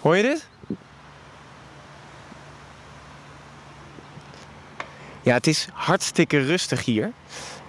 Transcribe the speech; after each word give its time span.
Hoor 0.00 0.16
je 0.16 0.22
dit? 0.22 0.46
Ja, 5.22 5.34
het 5.34 5.46
is 5.46 5.68
hartstikke 5.72 6.38
rustig 6.38 6.84
hier. 6.84 7.12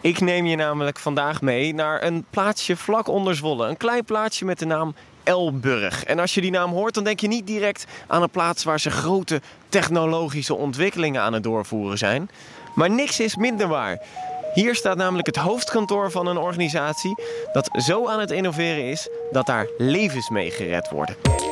Ik 0.01 0.19
neem 0.19 0.45
je 0.45 0.55
namelijk 0.55 0.99
vandaag 0.99 1.41
mee 1.41 1.73
naar 1.73 2.03
een 2.03 2.25
plaatsje 2.29 2.75
vlak 2.75 3.07
onder 3.07 3.35
Zwolle. 3.35 3.67
Een 3.67 3.77
klein 3.77 4.05
plaatsje 4.05 4.45
met 4.45 4.59
de 4.59 4.65
naam 4.65 4.95
Elburg. 5.23 6.03
En 6.03 6.19
als 6.19 6.33
je 6.33 6.41
die 6.41 6.51
naam 6.51 6.71
hoort, 6.71 6.93
dan 6.93 7.03
denk 7.03 7.19
je 7.19 7.27
niet 7.27 7.47
direct 7.47 7.85
aan 8.07 8.21
een 8.21 8.29
plaats 8.29 8.63
waar 8.63 8.79
ze 8.79 8.89
grote 8.89 9.41
technologische 9.69 10.55
ontwikkelingen 10.55 11.21
aan 11.21 11.33
het 11.33 11.43
doorvoeren 11.43 11.97
zijn. 11.97 12.29
Maar 12.75 12.89
niks 12.89 13.19
is 13.19 13.35
minder 13.35 13.67
waar. 13.67 14.01
Hier 14.53 14.75
staat 14.75 14.97
namelijk 14.97 15.27
het 15.27 15.35
hoofdkantoor 15.35 16.11
van 16.11 16.27
een 16.27 16.37
organisatie 16.37 17.15
dat 17.53 17.69
zo 17.71 18.07
aan 18.07 18.19
het 18.19 18.31
innoveren 18.31 18.89
is 18.89 19.09
dat 19.31 19.45
daar 19.45 19.67
levens 19.77 20.29
mee 20.29 20.51
gered 20.51 20.89
worden. 20.89 21.50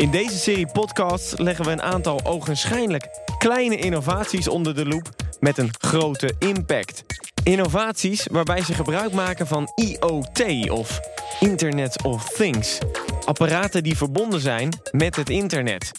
In 0.00 0.10
deze 0.10 0.38
serie 0.38 0.66
podcasts 0.72 1.38
leggen 1.38 1.64
we 1.64 1.70
een 1.70 1.82
aantal 1.82 2.20
ogenschijnlijk 2.24 3.08
kleine 3.38 3.76
innovaties 3.76 4.48
onder 4.48 4.74
de 4.74 4.86
loep 4.86 5.08
met 5.40 5.58
een 5.58 5.70
grote 5.78 6.34
impact. 6.38 7.04
Innovaties 7.42 8.26
waarbij 8.30 8.62
ze 8.62 8.74
gebruik 8.74 9.12
maken 9.12 9.46
van 9.46 9.72
IoT 9.74 10.70
of 10.70 11.00
Internet 11.40 12.02
of 12.02 12.28
Things. 12.28 12.78
Apparaten 13.24 13.82
die 13.82 13.96
verbonden 13.96 14.40
zijn 14.40 14.68
met 14.90 15.16
het 15.16 15.30
internet. 15.30 15.92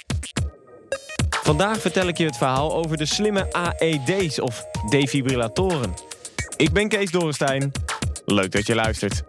Vandaag 1.29 1.81
vertel 1.81 2.07
ik 2.07 2.17
je 2.17 2.25
het 2.25 2.37
verhaal 2.37 2.75
over 2.75 2.97
de 2.97 3.05
slimme 3.05 3.53
AED's 3.53 4.39
of 4.39 4.65
defibrillatoren. 4.89 5.93
Ik 6.55 6.71
ben 6.71 6.87
Kees 6.87 7.11
Dorenstein. 7.11 7.71
Leuk 8.25 8.51
dat 8.51 8.67
je 8.67 8.75
luistert. 8.75 9.23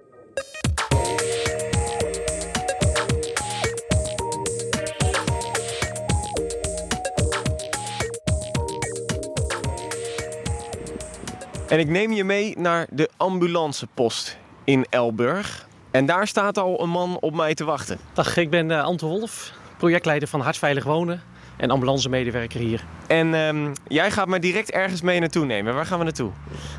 En 11.73 11.78
ik 11.78 11.89
neem 11.89 12.12
je 12.12 12.25
mee 12.25 12.59
naar 12.59 12.87
de 12.91 13.11
ambulancepost 13.17 14.39
in 14.65 14.87
Elburg. 14.91 15.69
En 15.91 16.06
daar 16.06 16.27
staat 16.27 16.59
al 16.59 16.83
een 16.83 16.89
man 16.89 17.17
op 17.20 17.34
mij 17.34 17.55
te 17.55 17.64
wachten. 17.64 17.98
Dag, 18.12 18.37
ik 18.37 18.51
ben 18.51 18.70
uh, 18.70 18.83
Anton 18.83 19.09
Wolf, 19.09 19.53
projectleider 19.77 20.29
van 20.29 20.41
Hartveilig 20.41 20.84
Wonen 20.84 21.23
en 21.56 21.70
ambulancemedewerker 21.70 22.61
hier. 22.61 22.84
En 23.06 23.34
um, 23.34 23.73
jij 23.87 24.11
gaat 24.11 24.29
me 24.29 24.39
direct 24.39 24.70
ergens 24.70 25.03
mee 25.03 25.20
naartoe 25.20 25.45
nemen. 25.45 25.75
Waar 25.75 25.87
gaan 25.87 25.98
we 25.98 26.05
naartoe? 26.05 26.31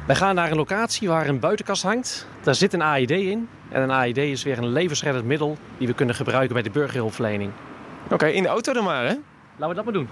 Wij 0.07 0.15
gaan 0.15 0.35
naar 0.35 0.51
een 0.51 0.57
locatie 0.57 1.07
waar 1.07 1.27
een 1.27 1.39
buitenkast 1.39 1.83
hangt. 1.83 2.27
Daar 2.43 2.55
zit 2.55 2.73
een 2.73 2.81
AED 2.81 3.11
in. 3.11 3.49
En 3.69 3.81
een 3.81 3.91
AED 3.91 4.17
is 4.17 4.43
weer 4.43 4.57
een 4.57 4.71
levensreddend 4.71 5.25
middel 5.25 5.57
die 5.77 5.87
we 5.87 5.93
kunnen 5.93 6.15
gebruiken 6.15 6.53
bij 6.53 6.63
de 6.63 6.69
burgerhulpverlening. 6.69 7.51
Oké, 8.03 8.13
okay, 8.13 8.31
in 8.31 8.43
de 8.43 8.49
auto 8.49 8.73
dan 8.73 8.83
maar, 8.83 9.05
hè? 9.05 9.15
Laten 9.57 9.69
we 9.69 9.73
dat 9.73 9.83
maar 9.83 9.93
doen. 9.93 10.07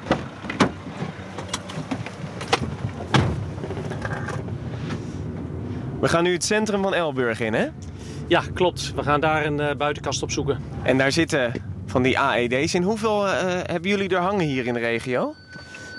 We 6.02 6.08
gaan 6.08 6.24
nu 6.24 6.34
het 6.34 6.44
centrum 6.44 6.82
van 6.82 6.94
Elburg 6.94 7.40
in, 7.40 7.54
hè? 7.54 7.68
Ja, 8.28 8.44
klopt. 8.54 8.94
We 8.96 9.04
gaan 9.04 9.20
daar 9.20 9.46
een 9.46 9.60
uh, 9.60 9.72
buitenkast 9.78 10.24
op 10.24 10.32
zoeken. 10.32 10.60
En 10.84 10.98
daar 10.98 11.12
zitten 11.12 11.54
van 11.86 12.02
die 12.02 12.20
AED's 12.20 12.74
in. 12.74 12.84
Hoeveel 12.84 13.26
uh, 13.26 13.34
hebben 13.46 13.90
jullie 13.90 14.10
er 14.10 14.22
hangen 14.22 14.46
hier 14.46 14.66
in 14.66 14.74
de 14.74 14.80
regio? 14.80 15.36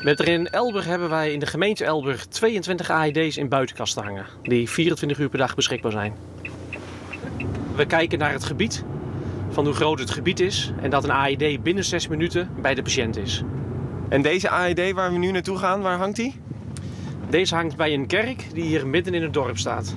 Met 0.00 0.20
er 0.20 0.28
in 0.28 0.47
Elburg 0.47 0.84
hebben 0.84 1.08
wij 1.08 1.33
in 1.33 1.39
de 1.39 1.47
gemeente 1.47 1.84
Elburg 1.84 2.27
22 2.27 2.91
AED's 2.91 3.36
in 3.36 3.48
buitenkasten 3.48 4.03
hangen. 4.03 4.27
Die 4.42 4.70
24 4.70 5.19
uur 5.19 5.28
per 5.28 5.39
dag 5.39 5.55
beschikbaar 5.55 5.92
zijn. 5.92 6.14
We 7.77 7.86
kijken 7.86 8.19
naar 8.19 8.33
het 8.33 8.45
gebied, 8.45 8.84
van 9.50 9.64
hoe 9.64 9.75
groot 9.75 9.98
het 9.98 10.11
gebied 10.11 10.41
is. 10.41 10.73
En 10.80 10.91
dat 10.91 11.05
een 11.05 11.11
AED 11.11 11.62
binnen 11.62 11.84
6 11.84 12.08
minuten 12.08 12.50
bij 12.61 12.75
de 12.75 12.83
patiënt 12.83 13.17
is. 13.17 13.42
En 14.08 14.23
deze 14.23 14.48
AED 14.48 14.92
waar 14.92 15.12
we 15.12 15.19
nu 15.19 15.30
naartoe 15.30 15.58
gaan, 15.58 15.80
waar 15.83 15.98
hangt 15.98 16.17
die? 16.17 16.42
Deze 17.32 17.54
hangt 17.54 17.76
bij 17.76 17.94
een 17.94 18.06
kerk 18.06 18.46
die 18.54 18.62
hier 18.62 18.86
midden 18.86 19.14
in 19.14 19.22
het 19.22 19.32
dorp 19.32 19.58
staat. 19.58 19.94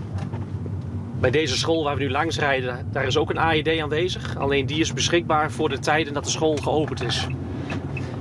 Bij 1.19 1.31
deze 1.31 1.57
school 1.57 1.83
waar 1.83 1.95
we 1.95 2.03
nu 2.03 2.09
langs 2.09 2.39
rijden, 2.39 2.87
daar 2.91 3.05
is 3.05 3.17
ook 3.17 3.29
een 3.29 3.37
AED 3.37 3.79
aanwezig. 3.79 4.37
Alleen 4.37 4.65
die 4.65 4.79
is 4.79 4.93
beschikbaar 4.93 5.51
voor 5.51 5.69
de 5.69 5.79
tijden 5.79 6.13
dat 6.13 6.23
de 6.23 6.29
school 6.29 6.55
geopend 6.55 7.03
is. 7.03 7.27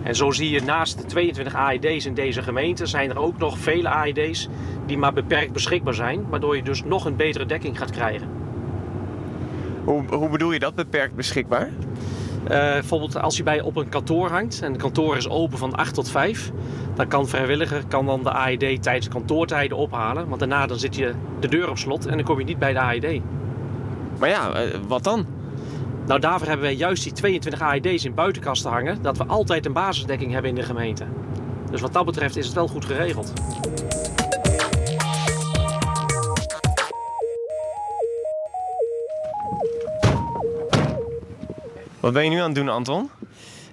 En 0.03 0.15
zo 0.15 0.31
zie 0.31 0.51
je 0.51 0.63
naast 0.63 0.99
de 0.99 1.05
22 1.05 1.55
AED's 1.55 2.07
in 2.07 2.15
deze 2.15 2.43
gemeente 2.43 2.87
zijn 2.87 3.11
er 3.11 3.19
ook 3.19 3.39
nog 3.39 3.59
vele 3.59 3.89
AED's 3.89 4.49
die 4.87 4.99
maar 4.99 5.13
beperkt 5.13 5.53
beschikbaar 5.53 5.95
zijn. 5.95 6.29
Waardoor 6.29 6.57
je 6.57 6.63
dus 6.63 6.85
nog 6.85 7.05
een 7.05 7.17
betere 7.17 7.47
dekking 7.47 7.79
gaat 7.79 7.91
krijgen. 7.91 8.29
Hoe, 9.85 10.05
hoe 10.11 10.29
bedoel 10.29 10.53
je 10.53 10.59
dat, 10.59 10.75
beperkt 10.75 11.15
beschikbaar? 11.15 11.71
Uh, 12.45 12.51
bijvoorbeeld 12.51 13.21
als 13.21 13.37
je 13.37 13.43
bij 13.43 13.61
op 13.61 13.77
een 13.77 13.89
kantoor 13.89 14.31
hangt 14.31 14.61
en 14.63 14.73
het 14.73 14.81
kantoor 14.81 15.17
is 15.17 15.29
open 15.29 15.59
van 15.59 15.75
8 15.75 15.95
tot 15.95 16.11
5, 16.11 16.51
dan 16.95 17.09
kan 17.09 17.29
vrijwilliger 17.29 17.83
kan 17.89 18.07
dan 18.07 18.23
de 18.23 18.31
AED 18.31 18.83
tijdens 18.83 19.09
kantoortijden 19.09 19.77
ophalen. 19.77 20.29
Want 20.29 20.41
daarna 20.41 20.67
dan 20.67 20.79
zit 20.79 20.97
je 20.97 21.15
de 21.41 21.49
deur 21.49 21.71
op 21.71 21.79
slot 21.79 22.07
en 22.07 22.17
dan 22.17 22.27
kom 22.27 22.39
je 22.39 22.45
niet 22.45 22.59
bij 22.59 22.73
de 22.73 22.79
AED. 22.79 23.21
Maar 24.19 24.29
ja, 24.29 24.65
uh, 24.65 24.75
wat 24.89 25.05
dan? 25.05 25.27
Nou, 26.07 26.21
daarvoor 26.21 26.47
hebben 26.47 26.67
wij 26.67 26.75
juist 26.75 27.03
die 27.03 27.13
22 27.13 27.61
AED's 27.61 28.05
in 28.05 28.15
buitenkasten 28.15 28.71
hangen, 28.71 29.03
dat 29.03 29.17
we 29.17 29.25
altijd 29.25 29.67
een 29.67 29.73
basisdekking 29.73 30.33
hebben 30.33 30.51
in 30.51 30.57
de 30.57 30.63
gemeente. 30.63 31.05
Dus 31.71 31.81
wat 31.81 31.93
dat 31.93 32.05
betreft 32.05 32.37
is 32.37 32.47
het 32.47 32.55
wel 32.55 32.69
goed 32.69 32.85
geregeld. 32.85 33.33
Wat 42.05 42.13
ben 42.13 42.25
je 42.25 42.31
nu 42.31 42.39
aan 42.39 42.47
het 42.47 42.55
doen, 42.55 42.69
Anton? 42.69 43.11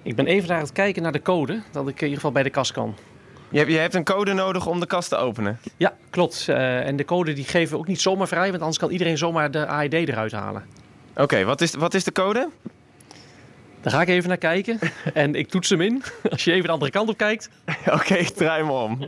Ik 0.02 0.16
ben 0.16 0.26
even 0.26 0.48
naar 0.48 0.60
het 0.60 0.72
kijken 0.72 1.02
naar 1.02 1.12
de 1.12 1.22
code, 1.22 1.62
dat 1.70 1.88
ik 1.88 1.94
in 1.94 2.02
ieder 2.02 2.14
geval 2.14 2.32
bij 2.32 2.42
de 2.42 2.50
kast 2.50 2.72
kan. 2.72 2.96
Je 3.48 3.58
hebt, 3.58 3.70
je 3.70 3.78
hebt 3.78 3.94
een 3.94 4.04
code 4.04 4.32
nodig 4.32 4.66
om 4.66 4.80
de 4.80 4.86
kast 4.86 5.08
te 5.08 5.16
openen? 5.16 5.58
Ja, 5.76 5.96
klopt. 6.10 6.46
Uh, 6.48 6.86
en 6.86 6.96
de 6.96 7.04
code 7.04 7.32
die 7.32 7.44
geven 7.44 7.72
we 7.72 7.78
ook 7.78 7.86
niet 7.86 8.00
zomaar 8.00 8.28
vrij, 8.28 8.48
want 8.48 8.60
anders 8.60 8.78
kan 8.78 8.90
iedereen 8.90 9.18
zomaar 9.18 9.50
de 9.50 9.66
AED 9.66 9.92
eruit 9.92 10.32
halen. 10.32 10.64
Oké, 11.10 11.22
okay, 11.22 11.44
wat, 11.44 11.60
is, 11.60 11.74
wat 11.74 11.94
is 11.94 12.04
de 12.04 12.12
code? 12.12 12.48
Daar 13.80 13.92
ga 13.92 14.00
ik 14.00 14.08
even 14.08 14.28
naar 14.28 14.38
kijken 14.38 14.78
en 15.14 15.34
ik 15.34 15.48
toets 15.48 15.70
hem 15.70 15.80
in. 15.80 16.02
Als 16.30 16.44
je 16.44 16.52
even 16.52 16.66
de 16.66 16.72
andere 16.72 16.90
kant 16.90 17.08
op 17.08 17.16
kijkt. 17.16 17.50
Oké, 17.66 17.94
okay, 17.94 18.18
ik 18.18 18.28
draai 18.28 18.64
me 18.64 18.72
om. 18.72 18.98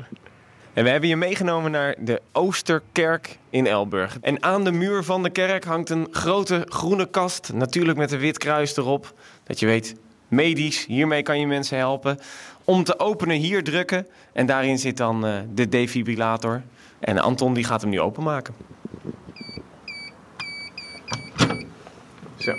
En 0.75 0.85
we 0.85 0.91
hebben 0.91 1.09
je 1.09 1.17
meegenomen 1.17 1.71
naar 1.71 1.95
de 1.99 2.23
Oosterkerk 2.33 3.39
in 3.51 3.67
Elburg. 3.67 4.19
En 4.21 4.43
aan 4.43 4.65
de 4.65 4.73
muur 4.73 5.05
van 5.05 5.23
de 5.23 5.31
kerk 5.31 5.65
hangt 5.65 5.91
een 5.91 6.09
grote 6.11 6.67
groene 6.69 7.11
kast. 7.11 7.53
Natuurlijk 7.53 7.99
met 7.99 8.13
een 8.13 8.19
wit 8.19 8.39
kruis 8.39 8.77
erop. 8.77 9.15
Dat 9.45 9.61
je 9.61 9.67
weet, 9.67 9.95
medisch, 10.29 10.87
hiermee 10.87 11.23
kan 11.23 11.41
je 11.41 11.47
mensen 11.47 11.79
helpen. 11.79 12.19
Om 12.65 12.85
te 12.85 12.99
openen 12.99 13.37
hier 13.37 13.65
drukken. 13.65 14.07
En 14.33 14.47
daarin 14.47 14.79
zit 14.79 14.97
dan 14.97 15.27
uh, 15.27 15.39
de 15.55 15.69
defibrillator. 15.69 16.63
En 16.99 17.19
Anton 17.19 17.55
die 17.55 17.65
gaat 17.65 17.81
hem 17.81 17.91
nu 17.91 18.01
openmaken. 18.01 18.55
Zo, 22.37 22.53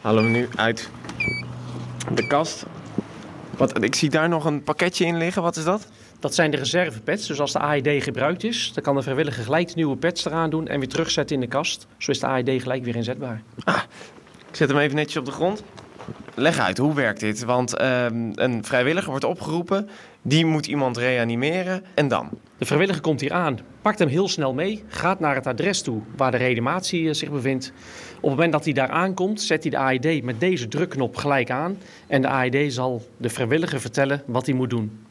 halen 0.00 0.24
we 0.24 0.30
nu 0.30 0.48
uit 0.54 0.90
de 2.14 2.26
kast. 2.26 2.66
Wat, 3.56 3.82
ik 3.82 3.94
zie 3.94 4.10
daar 4.10 4.28
nog 4.28 4.44
een 4.44 4.62
pakketje 4.62 5.04
in 5.04 5.16
liggen. 5.16 5.42
Wat 5.42 5.56
is 5.56 5.64
dat? 5.64 5.88
Dat 6.26 6.34
zijn 6.34 6.50
de 6.50 6.56
reservepads. 6.56 7.26
Dus 7.26 7.40
als 7.40 7.52
de 7.52 7.58
AED 7.58 8.02
gebruikt 8.02 8.44
is, 8.44 8.70
dan 8.74 8.82
kan 8.82 8.94
de 8.94 9.02
vrijwilliger 9.02 9.44
gelijk 9.44 9.74
nieuwe 9.74 9.96
pads 9.96 10.24
eraan 10.24 10.50
doen 10.50 10.68
en 10.68 10.78
weer 10.78 10.88
terugzetten 10.88 11.36
in 11.36 11.40
de 11.40 11.48
kast. 11.48 11.86
Zo 11.96 12.10
is 12.10 12.20
de 12.20 12.26
AED 12.26 12.62
gelijk 12.62 12.84
weer 12.84 12.96
inzetbaar. 12.96 13.42
Ah, 13.64 13.82
ik 14.50 14.56
zet 14.56 14.68
hem 14.68 14.78
even 14.78 14.96
netjes 14.96 15.16
op 15.16 15.24
de 15.24 15.30
grond. 15.30 15.62
Leg 16.34 16.58
uit, 16.58 16.78
hoe 16.78 16.94
werkt 16.94 17.20
dit? 17.20 17.44
Want 17.44 17.80
uh, 17.80 18.04
een 18.34 18.64
vrijwilliger 18.64 19.10
wordt 19.10 19.24
opgeroepen, 19.24 19.88
die 20.22 20.44
moet 20.44 20.66
iemand 20.66 20.96
reanimeren 20.96 21.84
en 21.94 22.08
dan? 22.08 22.28
De 22.58 22.64
vrijwilliger 22.64 23.02
komt 23.02 23.20
hier 23.20 23.32
aan, 23.32 23.58
pakt 23.82 23.98
hem 23.98 24.08
heel 24.08 24.28
snel 24.28 24.54
mee, 24.54 24.84
gaat 24.88 25.20
naar 25.20 25.34
het 25.34 25.46
adres 25.46 25.82
toe 25.82 26.00
waar 26.16 26.30
de 26.30 26.36
reanimatie 26.36 27.14
zich 27.14 27.30
bevindt. 27.30 27.72
Op 28.16 28.22
het 28.22 28.30
moment 28.30 28.52
dat 28.52 28.64
hij 28.64 28.72
daar 28.72 28.90
aankomt, 28.90 29.40
zet 29.40 29.62
hij 29.62 29.70
de 29.70 29.78
AED 29.78 30.22
met 30.22 30.40
deze 30.40 30.68
drukknop 30.68 31.16
gelijk 31.16 31.50
aan. 31.50 31.78
En 32.06 32.22
de 32.22 32.28
AED 32.28 32.72
zal 32.72 33.06
de 33.16 33.28
vrijwilliger 33.28 33.80
vertellen 33.80 34.22
wat 34.26 34.46
hij 34.46 34.54
moet 34.54 34.70
doen. 34.70 35.05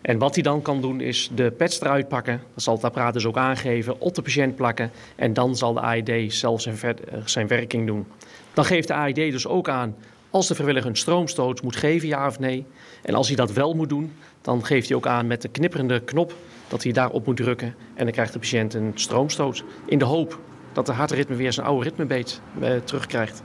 En 0.00 0.18
wat 0.18 0.34
hij 0.34 0.42
dan 0.42 0.62
kan 0.62 0.80
doen 0.80 1.00
is 1.00 1.30
de 1.34 1.50
pads 1.50 1.80
eruit 1.80 2.08
pakken. 2.08 2.40
Dat 2.54 2.62
zal 2.62 2.74
het 2.74 2.84
apparaat 2.84 3.12
dus 3.12 3.26
ook 3.26 3.36
aangeven, 3.36 4.00
op 4.00 4.14
de 4.14 4.22
patiënt 4.22 4.56
plakken. 4.56 4.90
En 5.16 5.32
dan 5.32 5.56
zal 5.56 5.72
de 5.72 5.80
AED 5.80 6.32
zelf 6.32 6.60
zijn, 6.60 6.76
zijn 7.24 7.46
werking 7.46 7.86
doen. 7.86 8.06
Dan 8.54 8.64
geeft 8.64 8.88
de 8.88 8.94
AED 8.94 9.14
dus 9.14 9.46
ook 9.46 9.68
aan 9.68 9.96
als 10.30 10.48
de 10.48 10.54
vrijwilliger 10.54 10.90
een 10.90 10.96
stroomstoot 10.96 11.62
moet 11.62 11.76
geven, 11.76 12.08
ja 12.08 12.26
of 12.26 12.38
nee. 12.38 12.66
En 13.02 13.14
als 13.14 13.26
hij 13.26 13.36
dat 13.36 13.52
wel 13.52 13.74
moet 13.74 13.88
doen, 13.88 14.12
dan 14.42 14.64
geeft 14.64 14.88
hij 14.88 14.96
ook 14.96 15.06
aan 15.06 15.26
met 15.26 15.42
de 15.42 15.48
knipperende 15.48 16.00
knop 16.00 16.34
dat 16.68 16.82
hij 16.82 16.92
daarop 16.92 17.26
moet 17.26 17.36
drukken. 17.36 17.74
En 17.94 18.04
dan 18.04 18.12
krijgt 18.12 18.32
de 18.32 18.38
patiënt 18.38 18.74
een 18.74 18.92
stroomstoot. 18.94 19.64
In 19.86 19.98
de 19.98 20.04
hoop 20.04 20.40
dat 20.72 20.86
de 20.86 20.92
hartritme 20.92 21.36
weer 21.36 21.52
zijn 21.52 21.66
oude 21.66 21.84
ritmebeet 21.84 22.40
eh, 22.60 22.70
terugkrijgt. 22.84 23.42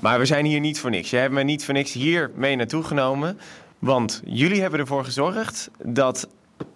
Maar 0.00 0.18
we 0.18 0.24
zijn 0.24 0.44
hier 0.44 0.60
niet 0.60 0.80
voor 0.80 0.90
niks. 0.90 1.10
Jij 1.10 1.20
hebt 1.20 1.32
me 1.32 1.42
niet 1.42 1.64
voor 1.64 1.74
niks 1.74 1.92
hier 1.92 2.30
mee 2.34 2.56
naartoe 2.56 2.82
genomen. 2.82 3.38
Want 3.84 4.22
jullie 4.24 4.60
hebben 4.60 4.80
ervoor 4.80 5.04
gezorgd 5.04 5.70
dat 5.82 6.28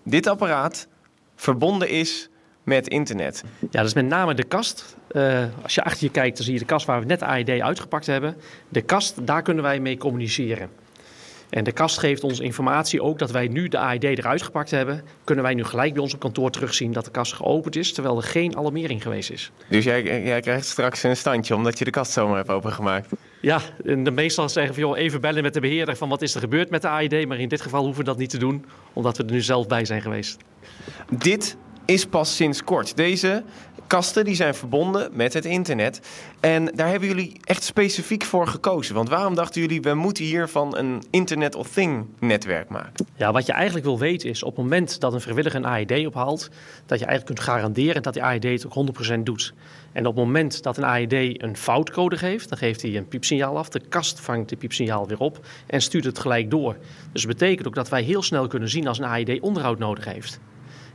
dit 0.05 0.27
apparaat 0.27 0.89
verbonden 1.37 1.89
is 1.89 2.29
met 2.63 2.89
internet? 2.89 3.45
Ja, 3.61 3.69
dat 3.71 3.87
is 3.87 3.95
met 3.95 4.07
name 4.07 4.35
de 4.35 4.45
kast. 4.45 4.97
Uh, 5.13 5.45
als 5.63 5.75
je 5.75 5.85
achter 5.85 6.05
je 6.05 6.11
kijkt, 6.11 6.37
dan 6.37 6.45
zie 6.45 6.55
je 6.55 6.61
de 6.61 6.65
kast 6.65 6.87
waar 6.87 7.01
we 7.01 7.07
net 7.07 7.19
de 7.19 7.25
AED 7.25 7.49
uitgepakt 7.49 8.07
hebben. 8.07 8.37
De 8.69 8.81
kast, 8.81 9.27
daar 9.27 9.43
kunnen 9.43 9.63
wij 9.63 9.81
mee 9.81 9.97
communiceren. 9.97 10.71
En 11.51 11.65
de 11.65 11.73
kast 11.73 11.99
geeft 11.99 12.25
ons 12.25 12.41
informatie 12.41 13.03
ook 13.03 13.19
dat 13.19 13.31
wij 13.31 13.49
nu 13.49 13.69
de 13.69 13.79
AED 13.79 14.05
eruit 14.05 14.43
gepakt 14.43 14.71
hebben. 14.71 15.05
Kunnen 15.25 15.45
wij 15.45 15.55
nu 15.55 15.65
gelijk 15.65 15.93
bij 15.93 16.03
ons 16.03 16.15
op 16.15 16.21
kantoor 16.21 16.51
terugzien 16.51 16.93
dat 16.93 17.05
de 17.05 17.11
kast 17.11 17.33
geopend 17.33 17.77
is, 17.77 17.93
terwijl 17.93 18.17
er 18.17 18.23
geen 18.23 18.57
alarmering 18.57 19.03
geweest 19.03 19.31
is. 19.31 19.51
Dus 19.69 19.85
jij, 19.85 20.23
jij 20.25 20.41
krijgt 20.41 20.67
straks 20.67 21.03
een 21.03 21.17
standje 21.17 21.55
omdat 21.55 21.79
je 21.79 21.85
de 21.85 21.91
kast 21.91 22.13
zomaar 22.13 22.37
hebt 22.37 22.51
opengemaakt? 22.51 23.09
Ja, 23.41 23.61
en 23.85 24.05
de 24.05 24.11
meestal 24.11 24.49
zeggen 24.49 24.75
van 24.75 24.83
joh, 24.83 24.99
even 24.99 25.21
bellen 25.21 25.43
met 25.43 25.55
de 25.55 25.61
beheerder 25.61 25.97
van 25.97 26.09
wat 26.09 26.23
is 26.23 26.35
er 26.35 26.41
gebeurd 26.41 26.71
met 26.71 26.83
de 26.83 26.89
AED. 26.89 27.27
Maar 27.27 27.39
in 27.39 27.49
dit 27.49 27.61
geval 27.61 27.85
hoeven 27.85 28.05
we 28.05 28.11
dat 28.11 28.19
niet 28.19 28.31
te 28.31 28.39
doen, 28.39 28.65
omdat 28.93 29.17
we 29.17 29.25
er 29.25 29.31
nu 29.33 29.41
zelf 29.41 29.67
bij 29.67 29.85
zijn 29.85 30.03
geweest. 30.03 30.37
Dit 31.11 31.57
is 31.85 32.07
pas 32.07 32.37
sinds 32.37 32.65
kort. 32.65 32.97
Deze 32.97 33.43
kasten 33.89 34.25
die 34.25 34.35
zijn 34.35 34.55
verbonden 34.55 35.11
met 35.13 35.33
het 35.33 35.45
internet. 35.45 36.01
En 36.41 36.65
daar 36.75 36.89
hebben 36.89 37.09
jullie 37.09 37.41
echt 37.45 37.63
specifiek 37.63 38.25
voor 38.25 38.47
gekozen. 38.47 38.95
Want 38.95 39.09
waarom 39.09 39.35
dachten 39.35 39.61
jullie, 39.61 39.81
we 39.81 39.95
moeten 39.95 40.25
hiervan 40.25 40.77
een 40.77 41.03
Internet 41.11 41.55
of 41.55 41.69
Thing 41.69 42.07
netwerk 42.19 42.69
maken? 42.69 43.07
Ja, 43.17 43.33
wat 43.33 43.47
je 43.47 43.53
eigenlijk 43.53 43.85
wil 43.85 43.99
weten 43.99 44.29
is 44.29 44.43
op 44.43 44.57
het 44.57 44.65
moment 44.65 45.01
dat 45.01 45.13
een 45.13 45.21
vrijwilliger 45.21 45.65
een 45.65 45.67
AED 45.67 46.07
ophaalt, 46.07 46.49
dat 46.87 46.99
je 46.99 47.05
eigenlijk 47.05 47.25
kunt 47.25 47.41
garanderen 47.41 48.03
dat 48.03 48.13
die 48.13 48.23
AED 48.23 48.43
het 48.43 48.67
ook 48.67 48.87
100% 49.17 49.19
doet. 49.23 49.55
En 49.93 50.07
op 50.07 50.17
het 50.17 50.25
moment 50.25 50.63
dat 50.63 50.77
een 50.77 50.85
AED 50.85 51.43
een 51.43 51.57
foutcode 51.57 52.17
geeft, 52.17 52.49
dan 52.49 52.59
geeft 52.59 52.83
hij 52.83 52.97
een 52.97 53.09
piepsignaal 53.09 53.59
af. 53.59 53.69
De 53.69 53.81
kast 53.89 54.21
vangt 54.21 54.49
de 54.49 54.57
piepsignaal 54.57 55.09
weer 55.09 55.19
op 55.21 55.47
en 55.67 55.83
stuurt 55.83 56.05
het 56.05 56.19
gelijk 56.19 56.51
door. 56.51 56.77
Dus 57.13 57.23
dat 57.23 57.33
betekent 57.33 57.67
ook 57.67 57.75
dat 57.75 57.89
wij 57.89 58.03
heel 58.03 58.23
snel 58.23 58.47
kunnen 58.47 58.69
zien 58.69 58.89
als 58.89 58.99
een 58.99 59.05
AED 59.05 59.41
onderhoud 59.41 59.79
nodig 59.79 60.05
heeft. 60.05 60.41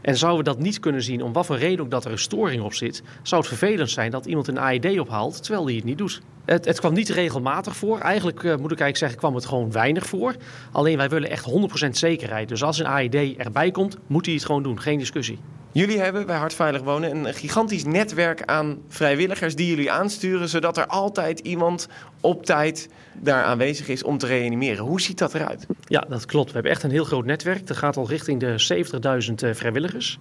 En 0.03 0.17
zouden 0.17 0.43
we 0.43 0.51
dat 0.51 0.59
niet 0.59 0.79
kunnen 0.79 1.03
zien, 1.03 1.23
om 1.23 1.33
wat 1.33 1.45
voor 1.45 1.57
reden 1.57 1.85
ook 1.85 1.91
dat 1.91 2.05
er 2.05 2.11
een 2.11 2.17
storing 2.17 2.63
op 2.63 2.73
zit, 2.73 3.03
zou 3.21 3.41
het 3.41 3.49
vervelend 3.49 3.89
zijn 3.89 4.11
dat 4.11 4.25
iemand 4.25 4.47
een 4.47 4.59
AED 4.59 4.99
ophaalt 4.99 5.43
terwijl 5.43 5.65
hij 5.65 5.75
het 5.75 5.83
niet 5.83 5.97
doet. 5.97 6.21
Het, 6.45 6.65
het 6.65 6.79
kwam 6.79 6.93
niet 6.93 7.09
regelmatig 7.09 7.75
voor. 7.75 7.99
Eigenlijk 7.99 8.43
uh, 8.43 8.51
moet 8.51 8.71
ik 8.71 8.79
eigenlijk 8.79 8.97
zeggen, 8.97 9.17
kwam 9.17 9.35
het 9.35 9.45
gewoon 9.45 9.71
weinig 9.71 10.05
voor. 10.05 10.35
Alleen 10.71 10.97
wij 10.97 11.09
willen 11.09 11.29
echt 11.29 11.49
100% 11.85 11.89
zekerheid. 11.89 12.49
Dus 12.49 12.63
als 12.63 12.79
een 12.79 12.85
AED 12.85 13.15
erbij 13.37 13.71
komt, 13.71 13.97
moet 14.07 14.25
hij 14.25 14.35
het 14.35 14.45
gewoon 14.45 14.63
doen. 14.63 14.81
Geen 14.81 14.99
discussie. 14.99 15.39
Jullie 15.73 15.99
hebben 15.99 16.25
bij 16.25 16.37
Hartveilig 16.37 16.81
Wonen 16.81 17.15
een 17.15 17.33
gigantisch 17.33 17.83
netwerk 17.83 18.43
aan 18.45 18.77
vrijwilligers 18.87 19.55
die 19.55 19.67
jullie 19.67 19.91
aansturen, 19.91 20.49
zodat 20.49 20.77
er 20.77 20.87
altijd 20.87 21.39
iemand 21.39 21.87
op 22.21 22.45
tijd 22.45 22.89
daar 23.13 23.43
aanwezig 23.43 23.87
is 23.87 24.03
om 24.03 24.17
te 24.17 24.25
reanimeren. 24.25 24.85
Hoe 24.85 25.01
ziet 25.01 25.17
dat 25.17 25.33
eruit? 25.33 25.65
Ja, 25.81 26.05
dat 26.09 26.25
klopt. 26.25 26.47
We 26.47 26.53
hebben 26.53 26.71
echt 26.71 26.83
een 26.83 26.91
heel 26.91 27.03
groot 27.03 27.25
netwerk. 27.25 27.67
Dat 27.67 27.77
gaat 27.77 27.97
al 27.97 28.07
richting 28.07 28.39
de 28.39 28.83
70.000 29.29 29.33
eh, 29.35 29.53
vrijwilligers. 29.53 30.19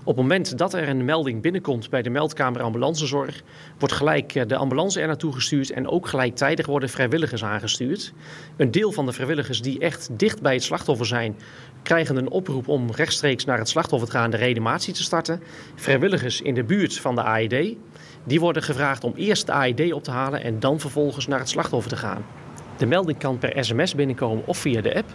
Op 0.00 0.06
het 0.06 0.16
moment 0.16 0.58
dat 0.58 0.74
er 0.74 0.88
een 0.88 1.04
melding 1.04 1.42
binnenkomt 1.42 1.90
bij 1.90 2.02
de 2.02 2.10
meldkamer 2.10 2.62
ambulancezorg, 2.62 3.42
wordt 3.78 3.94
gelijk 3.94 4.34
eh, 4.34 4.46
de 4.46 4.56
ambulance 4.56 5.00
er 5.00 5.06
naartoe 5.06 5.32
gestuurd 5.32 5.63
en 5.70 5.88
ook 5.88 6.06
gelijktijdig 6.08 6.66
worden 6.66 6.88
vrijwilligers 6.88 7.44
aangestuurd. 7.44 8.12
Een 8.56 8.70
deel 8.70 8.92
van 8.92 9.06
de 9.06 9.12
vrijwilligers 9.12 9.62
die 9.62 9.78
echt 9.78 10.08
dicht 10.12 10.42
bij 10.42 10.54
het 10.54 10.62
slachtoffer 10.62 11.06
zijn, 11.06 11.36
krijgen 11.82 12.16
een 12.16 12.30
oproep 12.30 12.68
om 12.68 12.90
rechtstreeks 12.90 13.44
naar 13.44 13.58
het 13.58 13.68
slachtoffer 13.68 14.08
te 14.08 14.16
gaan 14.16 14.30
de 14.30 14.36
reanimatie 14.36 14.94
te 14.94 15.02
starten. 15.02 15.42
Vrijwilligers 15.74 16.40
in 16.40 16.54
de 16.54 16.64
buurt 16.64 16.98
van 16.98 17.14
de 17.14 17.22
AED, 17.22 17.76
die 18.24 18.40
worden 18.40 18.62
gevraagd 18.62 19.04
om 19.04 19.12
eerst 19.16 19.46
de 19.46 19.52
AED 19.52 19.92
op 19.92 20.02
te 20.02 20.10
halen 20.10 20.42
en 20.42 20.60
dan 20.60 20.80
vervolgens 20.80 21.26
naar 21.26 21.38
het 21.38 21.48
slachtoffer 21.48 21.90
te 21.90 21.96
gaan. 21.96 22.24
De 22.76 22.86
melding 22.86 23.18
kan 23.18 23.38
per 23.38 23.64
sms 23.64 23.94
binnenkomen 23.94 24.46
of 24.46 24.58
via 24.58 24.80
de 24.80 24.94
app. 24.94 25.10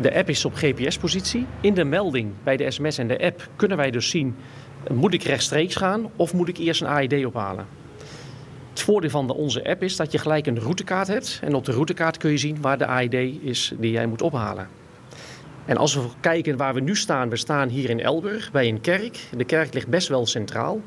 De 0.00 0.14
app 0.14 0.28
is 0.28 0.44
op 0.44 0.54
GPS-positie. 0.54 1.46
In 1.60 1.74
de 1.74 1.84
melding 1.84 2.32
bij 2.42 2.56
de 2.56 2.70
sms 2.70 2.98
en 2.98 3.08
de 3.08 3.20
app 3.20 3.48
kunnen 3.56 3.76
wij 3.76 3.90
dus 3.90 4.10
zien: 4.10 4.36
moet 4.92 5.14
ik 5.14 5.22
rechtstreeks 5.22 5.76
gaan 5.76 6.10
of 6.16 6.32
moet 6.34 6.48
ik 6.48 6.58
eerst 6.58 6.80
een 6.80 6.86
AED 6.86 7.24
ophalen? 7.26 7.66
Het 8.78 8.86
voordeel 8.86 9.10
van 9.10 9.30
onze 9.30 9.64
app 9.64 9.82
is 9.82 9.96
dat 9.96 10.12
je 10.12 10.18
gelijk 10.18 10.46
een 10.46 10.60
routekaart 10.60 11.06
hebt. 11.06 11.40
En 11.42 11.54
op 11.54 11.64
de 11.64 11.72
routekaart 11.72 12.16
kun 12.16 12.30
je 12.30 12.38
zien 12.38 12.60
waar 12.60 12.78
de 12.78 12.86
AED 12.86 13.14
is 13.42 13.72
die 13.78 13.90
jij 13.90 14.06
moet 14.06 14.22
ophalen. 14.22 14.68
En 15.64 15.76
als 15.76 15.94
we 15.94 16.02
kijken 16.20 16.56
waar 16.56 16.74
we 16.74 16.80
nu 16.80 16.96
staan, 16.96 17.28
we 17.28 17.36
staan 17.36 17.68
hier 17.68 17.90
in 17.90 18.00
Elburg 18.00 18.50
bij 18.50 18.68
een 18.68 18.80
kerk. 18.80 19.18
De 19.36 19.44
kerk 19.44 19.74
ligt 19.74 19.88
best 19.88 20.08
wel 20.08 20.26
centraal. 20.26 20.80